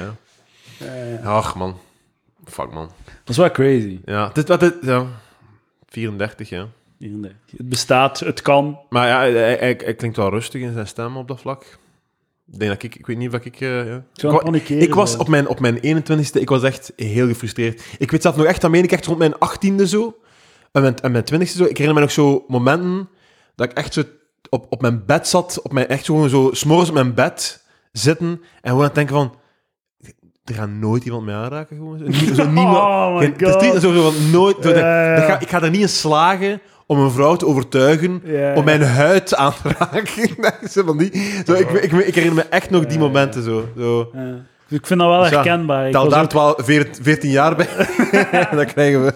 [1.23, 1.77] Ach, man.
[2.45, 2.89] Fuck, man.
[3.05, 3.99] Dat is wel crazy.
[4.05, 5.05] Ja, dit, wat dit, ja.
[5.87, 6.67] 34, ja.
[7.57, 8.79] Het bestaat, het kan.
[8.89, 11.63] Maar ja, hij, hij, hij- hij klinkt wel rustig in zijn stem op dat vlak.
[12.51, 12.95] Ik denk dat ik...
[12.95, 13.61] Ik weet niet of ik...
[13.61, 14.03] eh, ja.
[14.81, 15.21] ik, was zijn.
[15.21, 17.83] op mijn, op mijn 21ste, ik was echt heel gefrustreerd.
[17.97, 20.17] Ik weet zelf nog echt, dat meen ik echt rond mijn 18e zo.
[20.71, 21.63] En mijn, en mijn 20ste zo.
[21.63, 23.09] Ik herinner me nog zo momenten
[23.55, 24.03] dat ik echt zo
[24.49, 25.61] op, op mijn bed zat.
[25.63, 26.49] Op mijn, echt zo gewoon zo...
[26.53, 28.27] S'morgens op mijn bed zitten.
[28.27, 29.35] En gewoon aan het denken van...
[30.49, 31.77] er gaat nooit iemand mee aanraken.
[31.77, 31.97] Gewoon.
[31.97, 34.55] Zo, nie- zo niemand, Oh my het is zo van nooit...
[34.61, 34.75] zo dat-
[35.15, 38.21] dat ga, ik ga er niet in slagen om een vrouw te overtuigen
[38.55, 40.69] om mijn huid aan te raken.
[40.69, 41.11] Zo van die,
[41.45, 43.65] zo, ik, ik, ik herinner me echt nog die momenten zo.
[43.77, 44.09] zo.
[44.13, 44.35] Ja.
[44.69, 45.85] Ik vind dat wel Dus ja, herkenbaar.
[45.85, 47.67] Ik, Tel daar ook- 12, 14, 14 jaar bij.
[48.55, 49.13] dan krijgen we...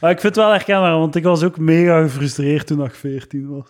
[0.00, 3.48] maar ik vind het wel herkenbaar, want ik was ook mega gefrustreerd toen ik 14
[3.48, 3.64] was.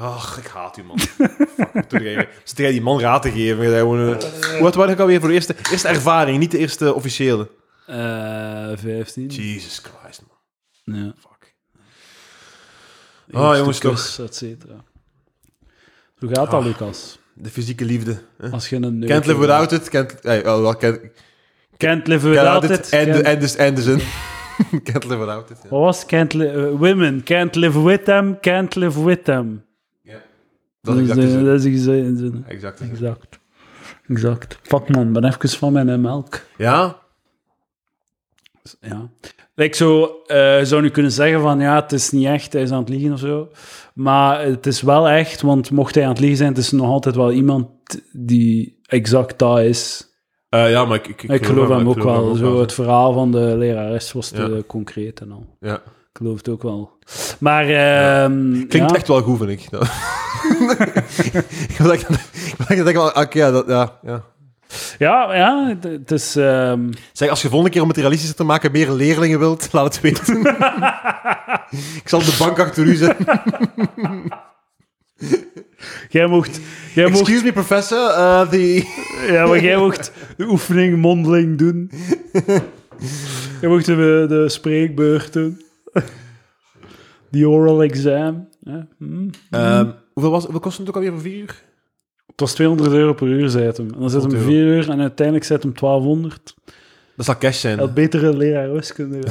[0.00, 0.98] Ach, ik haat u, man.
[0.98, 3.68] Fuck, Zit jij die man raad te geven?
[3.70, 4.22] Jij gewoon, eh,
[4.56, 7.50] Hoe oud was ik alweer voor de eerste, eerste ervaring, niet de eerste officiële?
[7.86, 9.26] Eh 15.
[9.26, 10.22] Jesus Christ,
[10.84, 10.96] man.
[10.96, 11.12] Ja.
[11.18, 11.54] Fuck.
[13.32, 13.92] Ah, Eerste jongens, toch.
[13.92, 14.74] kus, et cetera.
[16.18, 16.64] Hoe gaat dat, Ah.
[16.64, 17.18] Lucas?
[17.34, 18.22] De fysieke liefde.
[18.38, 18.50] hè?
[18.50, 19.88] Als je een Can't live without it.
[19.88, 21.00] Can't, eh, wel, wel, can't,
[21.76, 22.70] Can't live without it.
[22.70, 22.88] it.
[22.88, 24.00] En de, Can't- en de, en de zin.
[24.82, 25.58] can't live without it.
[25.62, 25.68] Ja.
[25.68, 26.04] Wat was?
[26.06, 29.66] Can't li- eh, women, can't live with them, can't live with them.
[30.94, 32.44] Dat is exact de dat is de zin.
[32.48, 32.80] Exact.
[32.80, 33.38] Exact.
[34.08, 34.58] Exact.
[34.62, 36.40] Fuck man, ben even van mijn melk.
[36.56, 36.96] Ja?
[38.80, 39.08] Ja.
[39.54, 42.70] Like zo, eh, zou nu kunnen zeggen van ja, het is niet echt, hij is
[42.70, 43.48] aan het liegen of zo.
[43.94, 46.86] Maar het is wel echt, want mocht hij aan het liegen zijn, het is nog
[46.88, 47.68] altijd wel iemand
[48.12, 50.06] die exact dat is.
[50.48, 51.08] Eh, ja, maar ik...
[51.08, 52.34] Ik, Ik, geloof hem ik ook wel.
[52.34, 52.60] Zo, wel.
[52.60, 54.62] het verhaal van de lerares was te Ja.
[54.66, 55.46] concreet en al.
[55.60, 55.82] Ja.
[56.18, 56.98] Ik geloof het ook wel.
[57.38, 57.64] Maar
[58.68, 58.94] Klinkt ja.
[58.94, 59.60] echt wel goed, vind ik.
[61.68, 62.00] Ik wil ik
[62.68, 64.24] echt denken, van, oké, ja, dat, ja, ja.
[64.98, 66.36] Ja, ja, het, is...
[66.36, 69.84] ehm, Zeg, als je volgende keer om het realistischer te maken meer leerlingen wilt, laat
[69.84, 70.40] het weten.
[72.02, 72.96] ik zal de bank achter u
[76.08, 76.60] jij mocht...
[76.94, 77.98] Jij mocht Excuse me, professor.
[77.98, 78.84] Uh, the...
[79.28, 81.90] Ja, maar jij mocht de oefening mondeling doen.
[83.60, 85.62] Jij mocht de, de spreekbeurt doen.
[87.30, 88.48] Die oral exam.
[88.60, 88.86] Ja.
[88.98, 89.28] hm.
[89.50, 91.62] Ehm, hoeveel, was, hoeveel kostte het ook alweer voor vier uur?
[92.26, 93.90] Het was 200 euro per uur, zei het hem.
[93.94, 96.54] En dan zit hem 100 4 uur en uiteindelijk zet hem 1200.
[97.16, 97.78] Dat zal cash zijn.
[97.78, 99.18] Had betere leraar wiskunde.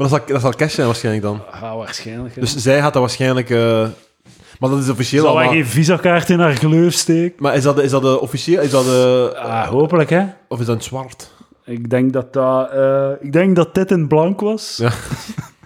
[0.00, 1.42] Maar dat zal, dat zal cash zijn waarschijnlijk dan.
[1.50, 2.34] Ah, waarschijnlijk.
[2.40, 3.50] Dus zij had dat waarschijnlijk...
[3.50, 3.86] eh,
[4.58, 5.62] maar dat is officieel Zal hij allemaal...
[5.62, 7.36] geen visakaart in haar gleuf steken?
[7.38, 8.62] Maar is dat, is dat de officieel...
[8.62, 9.32] Is dat de...
[9.36, 10.24] Ah, hopelijk, hè.
[10.48, 11.30] Of is dat in zwart?
[11.64, 12.70] Ik denk dat dat...
[12.70, 14.76] eh, ik denk dat dit in blank was.
[14.76, 14.92] Ja.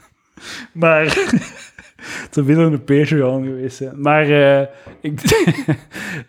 [0.82, 1.04] maar...
[1.04, 4.00] het zou weer een Patreon geweest zijn.
[4.00, 4.66] Maar eh,
[5.00, 5.20] ik...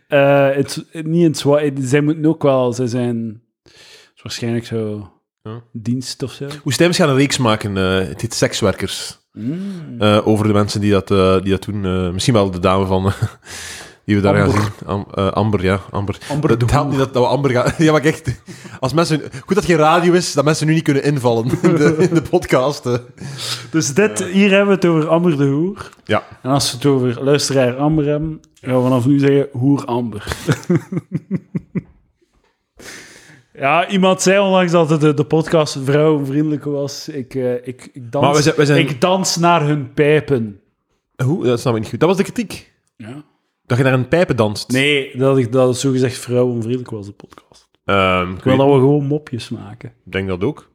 [0.57, 1.73] het, niet in het zwart.
[1.79, 2.73] Zij moeten ook wel...
[2.73, 3.41] Zij zijn...
[4.15, 5.09] is waarschijnlijk zo...
[5.41, 5.61] Ja.
[5.71, 6.47] Dienst of zo.
[6.63, 7.75] Hoe Stijms gaan een reeks maken.
[7.75, 9.23] het heet Sekswerkers.
[9.31, 10.01] Mm.
[10.01, 11.07] over de mensen die dat,
[11.43, 12.13] die dat doen.
[12.13, 13.11] Misschien wel de dame van...
[14.05, 14.57] die we daar Amber.
[14.61, 14.87] gaan zien.
[14.87, 15.79] Am- eh, Amber, ja.
[15.91, 16.17] Amber.
[16.29, 16.89] Amber de helpt Hoer.
[16.89, 17.71] niet dat, dat we Amber gaan...
[17.85, 18.41] ja, maar echt...
[18.79, 19.21] Als mensen...
[19.45, 22.21] Goed dat geen radio is, dat mensen nu niet kunnen invallen in de, in de
[22.21, 22.85] podcast.
[22.85, 22.93] eh.
[23.71, 25.89] Dus dit, hier hebben we het over Amber de Hoer.
[26.03, 26.23] Ja.
[26.41, 30.37] En als we het over luisteraar Amber hebben, gaan we vanaf nu zeggen Hoer Amber.
[33.53, 37.09] ja, iemand zei onlangs dat de, de podcast vrouwenvriendelijk was.
[37.09, 40.59] Ik, eh, ik, ik, dans, Maar we zijn- we zijn- ik dans naar hun pijpen.
[41.23, 41.43] Hoe?
[41.45, 41.99] Dat snap ik niet goed.
[41.99, 42.73] Dat was de kritiek.
[42.97, 43.23] Ja.
[43.65, 44.71] Dat je naar een pijpen danst.
[44.71, 47.67] Nee, dat, ik, dat zogezegd vrouwenvriendelijk was, de podcast.
[47.85, 49.89] Ehm, ik wil dat we gewoon mopjes maken.
[50.05, 50.69] ik denk dat ook.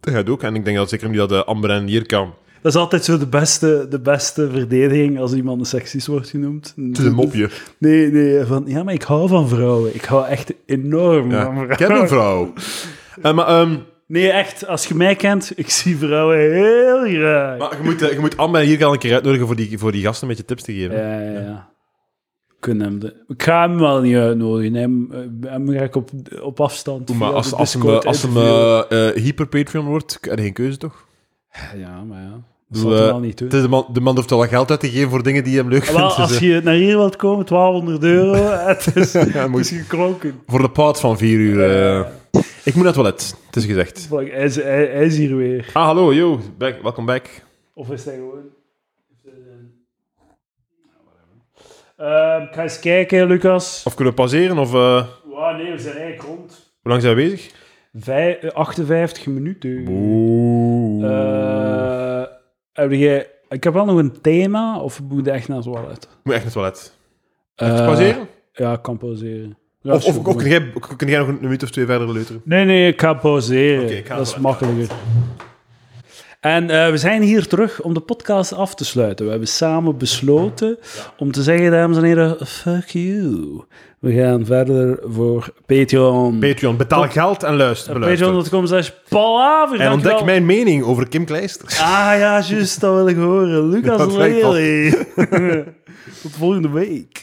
[0.00, 0.42] Dat gaat ook.
[0.42, 2.34] En ik denk dat zeker nu dat de Amber en hier kan.
[2.62, 6.74] Dat is altijd zo de beste, de beste verdediging als iemand een seksist wordt genoemd.
[6.76, 7.50] Het is een mopje.
[7.78, 9.94] Nee, nee, van ja, maar ik hou van vrouwen.
[9.94, 11.44] Ik hou echt enorm Ja.
[11.44, 11.70] van vrouwen.
[11.72, 12.52] Ik heb een vrouw.
[13.22, 13.76] Eh, maar, ehm,
[14.06, 17.58] Nee, echt, als je mij kent, ik zie vrouwen heel graag.
[17.58, 19.92] maar je moet, eh, je moet Amber hier gaan een keer uitnodigen voor die, voor
[19.92, 20.96] die gasten een beetje tips te geven.
[20.96, 21.72] Ja, ja, ja.
[22.64, 23.14] Kunnen hem de...
[23.28, 24.74] Ik ga hem wel niet uitnodigen.
[24.74, 26.10] Hem, eh, hem ga ik op,
[26.42, 27.14] op afstand.
[27.14, 30.52] Maar als, als hem, eh, als hem eh, eh, hyper Patreon wordt, heb je geen
[30.52, 31.06] keuze toch?
[31.76, 32.40] Ja, maar ja.
[32.68, 33.48] Dat zal wel niet doen.
[33.48, 35.68] De, man, de man hoeft wel wat geld uit te geven voor dingen die hem
[35.68, 36.16] leuk Wel, vindt.
[36.16, 38.34] dus, als eh, je naar hier wilt komen, 1200 euro,
[38.68, 40.34] het is, Ja, het moet- is geklonken.
[40.46, 42.06] Voor de paard van vier uur.
[42.64, 44.08] Ik moet naar het toilet, het is gezegd.
[44.10, 45.70] Hij is, hij, hij is hier weer.
[45.72, 46.40] Ah, hallo, yo.
[46.58, 47.26] Back, welkom back.
[47.74, 48.40] Of is hij gewoon...
[52.00, 53.82] Uh, ik ga eens kijken, Lucas.
[53.86, 54.58] Of kunnen we pauzeren?
[54.58, 56.72] Of, eh, Wow, nee, we zijn eigenlijk rond.
[56.82, 57.50] hoe lang zijn we bezig?
[57.94, 59.84] Vij- eh, 58 minuten.
[59.88, 61.04] Oeh.
[61.04, 62.22] Eh,
[62.72, 63.28] heb jij...
[63.48, 66.08] Ik heb wel nog een thema, of moet je echt naar het toilet?
[66.22, 66.92] Moet echt naar het toilet.
[67.56, 68.28] Even pauzeren?
[68.52, 69.58] Ja, ik kan pauzeren.
[69.80, 72.40] Ja, of of, kun, jij, kun jij nog een minuut of twee verder leuteren?
[72.44, 73.82] Nee, nee, ik ga pauzeren.
[73.84, 74.96] Oké, ik ga dat is makkelijker.
[76.44, 79.24] En eh, we zijn hier terug om de podcast af te sluiten.
[79.24, 80.78] We hebben samen besloten
[81.18, 83.64] om te zeggen, dames en heren, fuck you.
[83.98, 86.38] We gaan verder voor Patreon.
[86.38, 87.92] Patreon, betaal geld en luister.
[87.92, 88.26] beluister.
[88.26, 89.80] Patreon.com slash palaver.
[89.80, 91.68] En ontdek mijn mening over Kim Kleister.
[91.68, 93.68] Ah ja, juist, dat wil ik horen.
[93.68, 94.14] Lucas.
[94.16, 94.90] Lely.
[96.22, 97.22] Tot volgende week.